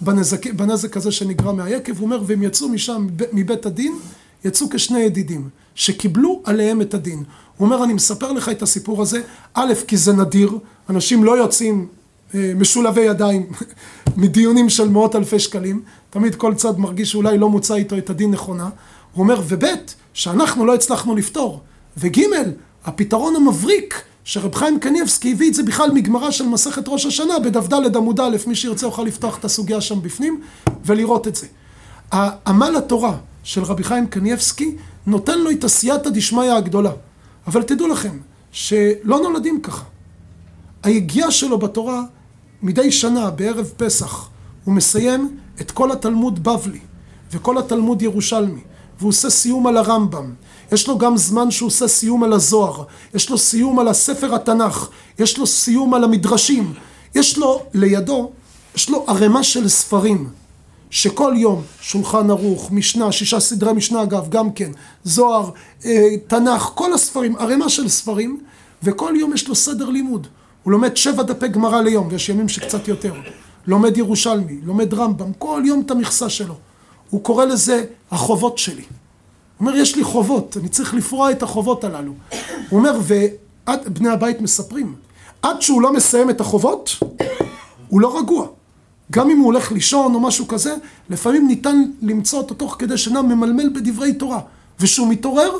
בנזק, 0.00 0.46
בנזק 0.46 0.96
הזה 0.96 1.12
שנגרם 1.12 1.56
מהיקב, 1.56 1.98
הוא 1.98 2.04
אומר, 2.04 2.22
והם 2.26 2.42
יצאו 2.42 2.68
משם, 2.68 3.06
מבית 3.32 3.66
הדין, 3.66 3.98
יצאו 4.44 4.66
כשני 4.70 5.00
ידידים, 5.00 5.48
שקיבלו 5.74 6.42
עליהם 6.44 6.80
את 6.80 6.94
הדין. 6.94 7.22
הוא 7.56 7.66
אומר, 7.66 7.84
אני 7.84 7.92
מספר 7.92 8.32
לך 8.32 8.48
את 8.48 8.62
הסיפור 8.62 9.02
הזה, 9.02 9.20
א', 9.54 9.72
כי 9.86 9.96
זה 9.96 10.12
נדיר, 10.12 10.58
אנשים 10.90 11.24
לא 11.24 11.38
יוצאים 11.38 11.86
אה, 12.34 12.52
משולבי 12.56 13.00
ידיים 13.00 13.46
מדיונים 14.16 14.70
של 14.70 14.88
מאות 14.88 15.16
אלפי 15.16 15.38
שקלים, 15.38 15.82
תמיד 16.10 16.34
כל 16.34 16.54
צד 16.54 16.78
מרגיש 16.78 17.12
שאולי 17.12 17.38
לא 17.38 17.48
מוצא 17.48 17.74
איתו 17.74 17.98
את 17.98 18.10
הדין 18.10 18.30
נכונה. 18.30 18.68
הוא 19.12 19.22
אומר, 19.22 19.40
וב', 19.48 19.64
שאנחנו 20.14 20.66
לא 20.66 20.74
הצלחנו 20.74 21.16
לפתור, 21.16 21.60
וג', 21.96 22.20
הפתרון 22.84 23.36
המבריק 23.36 24.02
שרב 24.24 24.54
חיים 24.54 24.80
קניבסקי 24.80 25.32
הביא 25.32 25.48
את 25.48 25.54
זה 25.54 25.62
בכלל 25.62 25.90
מגמרא 25.90 26.30
של 26.30 26.46
מסכת 26.46 26.88
ראש 26.88 27.06
השנה, 27.06 27.38
בדף 27.38 27.68
ד' 27.68 27.96
עמוד 27.96 28.20
א', 28.20 28.36
מי 28.46 28.54
שירצה 28.54 28.86
יוכל 28.86 29.02
לפתוח 29.02 29.38
את 29.38 29.44
הסוגיה 29.44 29.80
שם 29.80 30.02
בפנים 30.02 30.40
ולראות 30.84 31.28
את 31.28 31.36
זה. 31.36 31.46
עמל 32.46 32.76
התורה 32.76 33.16
של 33.42 33.62
רבי 33.62 33.84
חיים 33.84 34.06
קניבסקי 34.06 34.76
נותן 35.06 35.38
לו 35.38 35.50
את 35.50 35.64
עשייתא 35.64 36.10
דשמיא 36.10 36.52
הגדולה. 36.52 36.92
אבל 37.46 37.62
תדעו 37.62 37.88
לכם, 37.88 38.18
שלא 38.52 39.20
נולדים 39.20 39.60
ככה. 39.60 39.84
היגיעה 40.82 41.30
שלו 41.30 41.58
בתורה 41.58 42.02
מדי 42.62 42.92
שנה 42.92 43.30
בערב 43.30 43.72
פסח 43.76 44.28
הוא 44.64 44.74
מסיים 44.74 45.38
את 45.60 45.70
כל 45.70 45.92
התלמוד 45.92 46.42
בבלי 46.42 46.80
וכל 47.32 47.58
התלמוד 47.58 48.02
ירושלמי 48.02 48.60
והוא 48.98 49.08
עושה 49.08 49.30
סיום 49.30 49.66
על 49.66 49.76
הרמב"ם 49.76 50.32
יש 50.72 50.88
לו 50.88 50.98
גם 50.98 51.16
זמן 51.16 51.50
שהוא 51.50 51.66
עושה 51.66 51.88
סיום 51.88 52.24
על 52.24 52.32
הזוהר 52.32 52.84
יש 53.14 53.30
לו 53.30 53.38
סיום 53.38 53.78
על 53.78 53.88
הספר 53.88 54.34
התנ"ך 54.34 54.88
יש 55.18 55.38
לו 55.38 55.46
סיום 55.46 55.94
על 55.94 56.04
המדרשים 56.04 56.74
יש 57.14 57.38
לו 57.38 57.62
לידו 57.74 58.30
יש 58.74 58.90
לו 58.90 59.04
ערימה 59.08 59.42
של 59.42 59.68
ספרים 59.68 60.28
שכל 60.90 61.32
יום 61.36 61.62
שולחן 61.80 62.30
ערוך, 62.30 62.72
משנה, 62.72 63.12
שישה 63.12 63.40
סדרי 63.40 63.72
משנה 63.72 64.02
אגב, 64.02 64.28
גם 64.28 64.52
כן, 64.52 64.70
זוהר, 65.04 65.50
אה, 65.84 66.16
תנ"ך, 66.26 66.62
כל 66.74 66.92
הספרים, 66.92 67.36
ערימה 67.36 67.68
של 67.68 67.88
ספרים, 67.88 68.40
וכל 68.82 69.14
יום 69.16 69.32
יש 69.32 69.48
לו 69.48 69.54
סדר 69.54 69.90
לימוד. 69.90 70.26
הוא 70.62 70.72
לומד 70.72 70.96
שבע 70.96 71.22
דפי 71.22 71.48
גמרא 71.48 71.80
ליום, 71.80 72.08
ויש 72.10 72.28
ימים 72.28 72.48
שקצת 72.48 72.88
יותר. 72.88 73.14
לומד 73.66 73.96
ירושלמי, 73.96 74.60
לומד 74.64 74.94
רמב"ם, 74.94 75.32
כל 75.38 75.62
יום 75.64 75.80
את 75.86 75.90
המכסה 75.90 76.28
שלו. 76.28 76.54
הוא 77.10 77.22
קורא 77.22 77.44
לזה 77.44 77.84
החובות 78.10 78.58
שלי. 78.58 78.82
אומר, 79.60 79.76
יש 79.76 79.96
לי 79.96 80.04
חובות, 80.04 80.56
אני 80.60 80.68
צריך 80.68 80.94
לפרוע 80.94 81.30
את 81.30 81.42
החובות 81.42 81.84
הללו. 81.84 82.12
הוא 82.68 82.78
אומר, 82.78 83.00
ובני 83.06 84.08
הבית 84.08 84.40
מספרים, 84.40 84.94
עד 85.42 85.62
שהוא 85.62 85.82
לא 85.82 85.92
מסיים 85.92 86.30
את 86.30 86.40
החובות, 86.40 86.90
הוא 87.88 88.00
לא 88.00 88.18
רגוע. 88.18 88.46
גם 89.12 89.30
אם 89.30 89.38
הוא 89.38 89.46
הולך 89.46 89.72
לישון 89.72 90.14
או 90.14 90.20
משהו 90.20 90.48
כזה, 90.48 90.74
לפעמים 91.10 91.46
ניתן 91.46 91.82
למצוא 92.02 92.38
אותו 92.38 92.54
תוך 92.54 92.76
כדי 92.78 92.98
שינה 92.98 93.22
ממלמל 93.22 93.68
בדברי 93.68 94.12
תורה. 94.12 94.40
ושהוא 94.80 95.08
מתעורר, 95.08 95.50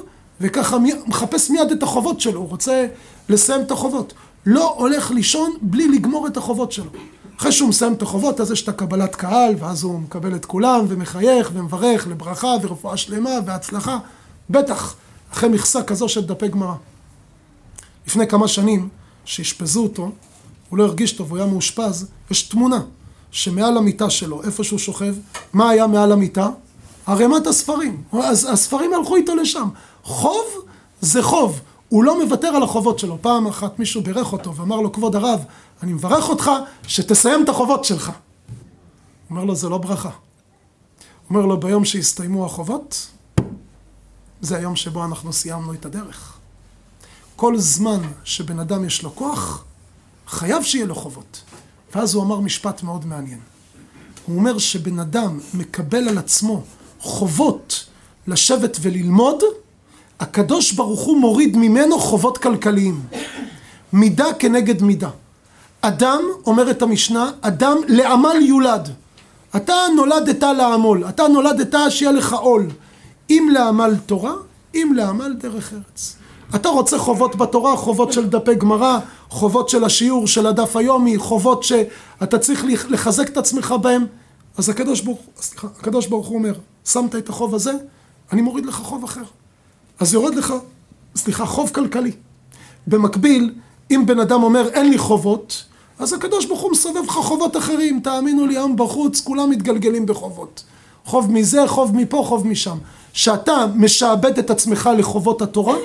וככה 0.40 0.76
מחפש 1.06 1.50
מיד 1.50 1.70
את 1.70 1.82
החובות 1.82 2.20
שלו, 2.20 2.40
הוא 2.40 2.48
רוצה 2.48 2.86
לסיים 3.28 3.60
את 3.60 3.70
החובות. 3.70 4.12
לא 4.46 4.74
הולך 4.78 5.10
לישון 5.10 5.50
בלי 5.62 5.88
לגמור 5.88 6.26
את 6.26 6.36
החובות 6.36 6.72
שלו. 6.72 6.90
אחרי 7.38 7.52
שהוא 7.52 7.68
מסיים 7.68 7.92
את 7.92 8.02
החובות, 8.02 8.40
אז 8.40 8.50
יש 8.50 8.62
את 8.62 8.68
הקבלת 8.68 9.16
קהל, 9.16 9.54
ואז 9.58 9.82
הוא 9.82 10.00
מקבל 10.00 10.34
את 10.34 10.44
כולם, 10.44 10.84
ומחייך, 10.88 11.50
ומברך 11.54 12.06
לברכה, 12.06 12.54
ורפואה 12.62 12.96
שלמה, 12.96 13.30
והצלחה. 13.46 13.98
בטח, 14.50 14.94
אחרי 15.32 15.48
מכסה 15.48 15.82
כזו 15.82 16.08
של 16.08 16.26
דפי 16.26 16.48
גמרא. 16.48 16.74
לפני 18.06 18.26
כמה 18.26 18.48
שנים, 18.48 18.88
שאשפזו 19.24 19.82
אותו, 19.82 20.10
הוא 20.68 20.78
לא 20.78 20.84
הרגיש 20.84 21.12
טוב, 21.12 21.30
הוא 21.30 21.38
היה 21.38 21.46
מאושפז, 21.46 22.06
יש 22.30 22.42
תמונה 22.42 22.80
שמעל 23.30 23.76
המיטה 23.76 24.10
שלו, 24.10 24.42
איפה 24.42 24.64
שהוא 24.64 24.78
שוכב, 24.78 25.14
מה 25.52 25.70
היה 25.70 25.86
מעל 25.86 26.12
המיטה? 26.12 26.48
ערימת 27.06 27.46
הספרים. 27.46 28.02
אז 28.12 28.48
הספרים 28.52 28.94
הלכו 28.94 29.16
איתו 29.16 29.34
לשם. 29.34 29.68
חוב 30.02 30.44
זה 31.00 31.22
חוב. 31.22 31.60
הוא 31.88 32.04
לא 32.04 32.24
מוותר 32.24 32.48
על 32.48 32.62
החובות 32.62 32.98
שלו. 32.98 33.18
פעם 33.20 33.46
אחת 33.46 33.78
מישהו 33.78 34.02
בירך 34.02 34.32
אותו 34.32 34.54
ואמר 34.56 34.80
לו, 34.80 34.92
כבוד 34.92 35.16
הרב, 35.16 35.44
אני 35.82 35.92
מברך 35.92 36.28
אותך 36.28 36.50
שתסיים 36.86 37.44
את 37.44 37.48
החובות 37.48 37.84
שלך. 37.84 38.12
אומר 39.30 39.44
לו, 39.44 39.54
זה 39.54 39.68
לא 39.68 39.78
ברכה. 39.78 40.10
אומר 41.30 41.46
לו, 41.46 41.60
ביום 41.60 41.84
שהסתיימו 41.84 42.46
החובות, 42.46 43.06
זה 44.40 44.56
היום 44.56 44.76
שבו 44.76 45.04
אנחנו 45.04 45.32
סיימנו 45.32 45.74
את 45.74 45.86
הדרך. 45.86 46.38
כל 47.36 47.58
זמן 47.58 48.00
שבן 48.24 48.58
אדם 48.58 48.84
יש 48.84 49.02
לו 49.02 49.16
כוח, 49.16 49.64
חייב 50.26 50.62
שיהיה 50.62 50.86
לו 50.86 50.94
חובות. 50.94 51.42
ואז 51.94 52.14
הוא 52.14 52.22
אמר 52.22 52.40
משפט 52.40 52.82
מאוד 52.82 53.06
מעניין. 53.06 53.40
הוא 54.26 54.38
אומר 54.38 54.58
שבן 54.58 54.98
אדם 54.98 55.38
מקבל 55.54 56.08
על 56.08 56.18
עצמו 56.18 56.62
חובות 57.00 57.86
לשבת 58.26 58.76
וללמוד, 58.80 59.42
הקדוש 60.20 60.72
ברוך 60.72 61.00
הוא 61.00 61.20
מוריד 61.20 61.56
ממנו 61.56 61.98
חובות 61.98 62.38
כלכליים. 62.38 63.06
מידה 63.92 64.26
כנגד 64.38 64.82
מידה. 64.82 65.10
אדם, 65.80 66.20
אומרת 66.46 66.82
המשנה, 66.82 67.30
אדם 67.40 67.76
לעמל 67.88 68.36
יולד. 68.40 68.88
אתה 69.56 69.74
נולדת 69.96 70.42
לעמול, 70.42 71.04
אתה 71.08 71.28
נולדת 71.28 71.74
שיהיה 71.88 72.12
לך 72.12 72.32
עול. 72.32 72.66
אם 73.30 73.48
לעמל 73.52 73.94
תורה, 74.06 74.32
אם 74.74 74.92
לעמל 74.96 75.32
דרך 75.32 75.72
ארץ. 75.72 76.16
אתה 76.54 76.68
רוצה 76.68 76.98
חובות 76.98 77.36
בתורה, 77.36 77.76
חובות 77.76 78.12
של 78.12 78.28
דפי 78.28 78.54
גמרא, 78.54 78.98
חובות 79.28 79.68
של 79.68 79.84
השיעור, 79.84 80.26
של 80.26 80.46
הדף 80.46 80.76
היומי, 80.76 81.18
חובות 81.18 81.62
שאתה 81.62 82.38
צריך 82.38 82.64
לחזק 82.88 83.28
את 83.28 83.36
עצמך 83.36 83.74
בהם, 83.82 84.06
אז 84.58 84.68
הקדוש 84.68 85.00
ברוך, 85.00 85.20
סליחה, 85.40 85.68
הקדוש 85.80 86.06
ברוך 86.06 86.26
הוא 86.26 86.38
אומר, 86.38 86.52
שמת 86.84 87.16
את 87.16 87.28
החוב 87.28 87.54
הזה, 87.54 87.72
אני 88.32 88.42
מוריד 88.42 88.66
לך 88.66 88.74
חוב 88.74 89.04
אחר. 89.04 89.22
אז 90.00 90.14
יורד 90.14 90.34
לך, 90.34 90.54
סליחה, 91.16 91.46
חוב 91.46 91.70
כלכלי. 91.74 92.12
במקביל, 92.86 93.54
אם 93.90 94.02
בן 94.06 94.20
אדם 94.20 94.42
אומר 94.42 94.68
אין 94.68 94.90
לי 94.90 94.98
חובות, 94.98 95.64
אז 95.98 96.12
הקדוש 96.12 96.46
ברוך 96.46 96.60
הוא 96.60 96.72
מסובב 96.72 97.02
לך 97.04 97.12
חובות 97.12 97.56
אחרים, 97.56 98.00
תאמינו 98.00 98.46
לי, 98.46 98.56
היום 98.56 98.76
בחוץ 98.76 99.20
כולם 99.20 99.50
מתגלגלים 99.50 100.06
בחובות. 100.06 100.64
חוב 101.04 101.32
מזה, 101.32 101.66
חוב 101.66 101.96
מפה, 101.96 102.24
חוב 102.26 102.46
משם. 102.46 102.78
שאתה 103.12 103.66
משעבד 103.74 104.38
את 104.38 104.50
עצמך 104.50 104.90
לחובות 104.98 105.42
התורה, 105.42 105.76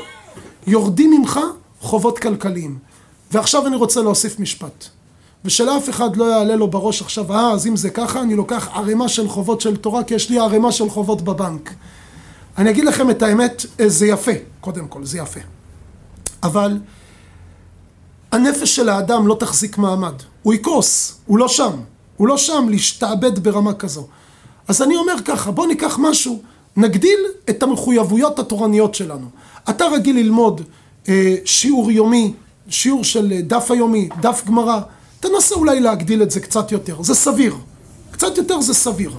יורדים 0.68 1.12
ממך 1.12 1.40
חובות 1.82 2.20
כלכליים. 2.20 2.78
ועכשיו 3.32 3.68
אני 3.68 3.76
רוצה 3.76 4.02
להוסיף 4.02 4.40
משפט. 4.40 4.86
ושלאף 5.46 5.90
אחד 5.90 6.16
לא 6.16 6.26
יעלה 6.26 6.56
לו 6.56 6.68
בראש 6.68 7.02
עכשיו, 7.02 7.34
אה, 7.34 7.52
אז 7.52 7.68
אם 7.68 7.76
זה 7.76 7.90
ככה, 7.90 8.22
אני 8.22 8.36
לוקח 8.36 8.70
ערימה 8.74 9.10
של 9.10 9.28
חובות 9.28 9.62
של 9.62 9.76
תורה, 9.76 10.04
כי 10.04 10.14
יש 10.14 10.30
לי 10.30 10.40
ערימה 10.40 10.72
של 10.72 10.90
חובות 10.90 11.22
בבנק. 11.22 11.74
אני 12.58 12.70
אגיד 12.70 12.86
לכם 12.86 13.10
את 13.10 13.22
האמת, 13.22 13.66
אה, 13.80 13.90
זה 13.90 14.08
יפה, 14.08 14.32
קודם 14.62 14.88
כל, 14.88 15.06
זה 15.06 15.18
יפה. 15.18 15.40
אבל 16.44 16.78
הנפש 18.34 18.76
של 18.76 18.90
האדם 18.90 19.28
לא 19.28 19.36
תחזיק 19.40 19.78
מעמד. 19.78 20.14
הוא 20.44 20.54
יקרוס, 20.54 21.18
הוא 21.26 21.38
לא 21.38 21.48
שם. 21.48 21.72
הוא 22.18 22.28
לא 22.28 22.38
שם 22.38 22.68
להשתעבד 22.70 23.40
ברמה 23.40 23.74
כזו. 23.74 24.08
אז 24.68 24.82
אני 24.82 24.96
אומר 24.96 25.14
ככה, 25.26 25.52
בוא 25.52 25.68
ניקח 25.68 26.00
משהו, 26.00 26.42
נגדיל 26.78 27.20
את 27.50 27.64
המחויבויות 27.64 28.40
התורניות 28.40 28.96
שלנו. 28.96 29.28
אתה 29.70 29.86
רגיל 29.86 30.16
ללמוד 30.16 30.62
אה, 31.10 31.36
שיעור 31.46 31.92
יומי, 31.92 32.34
שיעור 32.70 33.04
של 33.04 33.32
אה, 33.32 33.42
דף 33.42 33.72
היומי, 33.72 34.10
דף 34.22 34.44
גמרא, 34.48 34.80
תנסה 35.20 35.56
אולי 35.56 35.80
להגדיל 35.80 36.24
את 36.24 36.32
זה 36.32 36.40
קצת 36.40 36.72
יותר, 36.72 37.02
זה 37.02 37.16
סביר. 37.16 37.56
קצת 38.12 38.38
יותר 38.38 38.62
זה 38.62 38.74
סביר. 38.74 39.12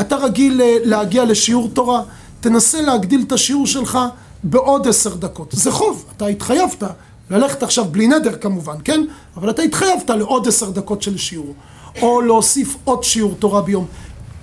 אתה 0.00 0.16
רגיל 0.16 0.60
אה, 0.62 0.76
להגיע 0.84 1.24
לשיעור 1.24 1.68
תורה, 1.68 2.02
תנסה 2.40 2.80
להגדיל 2.80 3.24
את 3.26 3.32
השיעור 3.32 3.66
שלך 3.66 3.98
בעוד 4.44 4.88
עשר 4.88 5.14
דקות. 5.14 5.48
זה 5.52 5.70
חוב, 5.70 6.04
אתה 6.16 6.26
התחייבת 6.26 6.82
ללכת 7.30 7.62
עכשיו 7.62 7.84
בלי 7.84 8.06
נדר 8.06 8.36
כמובן, 8.36 8.76
כן? 8.84 9.04
אבל 9.36 9.50
אתה 9.50 9.62
התחייבת 9.62 10.10
לעוד 10.10 10.48
עשר 10.48 10.70
דקות 10.70 11.02
של 11.02 11.18
שיעור. 11.18 11.54
או 12.02 12.20
להוסיף 12.20 12.76
עוד 12.84 13.04
שיעור 13.04 13.34
תורה 13.38 13.62
ביום. 13.62 13.86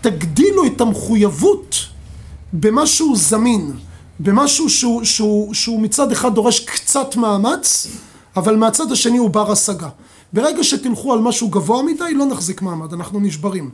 תגדילו 0.01 0.65
את 0.65 0.81
המחויבות 0.81 1.75
במשהו 2.53 3.15
זמין, 3.15 3.71
במשהו 4.19 4.69
שהוא, 4.69 5.03
שהוא, 5.03 5.53
שהוא 5.53 5.81
מצד 5.81 6.11
אחד 6.11 6.35
דורש 6.35 6.59
קצת 6.59 7.15
מאמץ, 7.15 7.87
אבל 8.35 8.55
מהצד 8.55 8.91
השני 8.91 9.17
הוא 9.17 9.29
בר 9.29 9.51
השגה. 9.51 9.89
ברגע 10.33 10.63
שתלכו 10.63 11.13
על 11.13 11.19
משהו 11.19 11.49
גבוה 11.49 11.83
מדי, 11.83 12.13
לא 12.13 12.25
נחזיק 12.25 12.61
מעמד, 12.61 12.93
אנחנו 12.93 13.19
נשברים. 13.19 13.69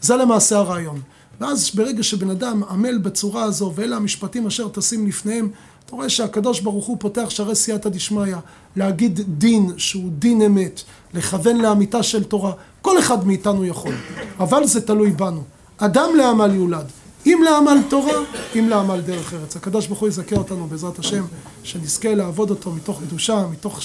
זה 0.00 0.16
למעשה 0.16 0.58
הרעיון. 0.58 1.00
ואז 1.40 1.70
ברגע 1.74 2.02
שבן 2.02 2.30
אדם 2.30 2.62
עמל 2.70 2.98
בצורה 2.98 3.42
הזו, 3.42 3.72
ואלה 3.74 3.96
המשפטים 3.96 4.46
אשר 4.46 4.68
תשים 4.68 5.06
לפניהם, 5.06 5.48
אתה 5.86 5.96
רואה 5.96 6.08
שהקדוש 6.08 6.60
ברוך 6.60 6.86
הוא 6.86 6.96
פותח 7.00 7.30
שערי 7.30 7.54
סייעתא 7.54 7.88
דשמיא, 7.88 8.36
להגיד 8.76 9.20
דין 9.38 9.72
שהוא 9.76 10.10
דין 10.18 10.42
אמת, 10.42 10.82
לכוון 11.14 11.56
לאמיתה 11.56 12.02
של 12.02 12.24
תורה, 12.24 12.52
כל 12.82 12.98
אחד 12.98 13.26
מאיתנו 13.26 13.64
יכול, 13.64 13.94
אבל 14.38 14.66
זה 14.66 14.80
תלוי 14.86 15.10
בנו. 15.10 15.42
אדם 15.78 16.08
לעמל 16.16 16.54
יולד, 16.54 16.86
אם 17.26 17.40
לעמל 17.44 17.78
תורה, 17.88 18.18
אם 18.58 18.68
לעמל 18.68 19.00
דרך 19.00 19.34
ארץ. 19.34 19.56
הקדוש 19.56 19.86
ברוך 19.86 20.00
הוא 20.00 20.08
יזכה 20.08 20.36
אותנו 20.36 20.66
בעזרת 20.66 20.98
השם, 20.98 21.24
שנזכה 21.62 22.14
לעבוד 22.14 22.50
אותו 22.50 22.72
מתוך 22.72 23.00
קדושה, 23.00 23.46
מתוך 23.50 23.82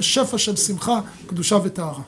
שפע 0.00 0.38
של 0.38 0.56
שמחה, 0.56 1.00
קדושה 1.26 1.56
וטהרה. 1.64 2.02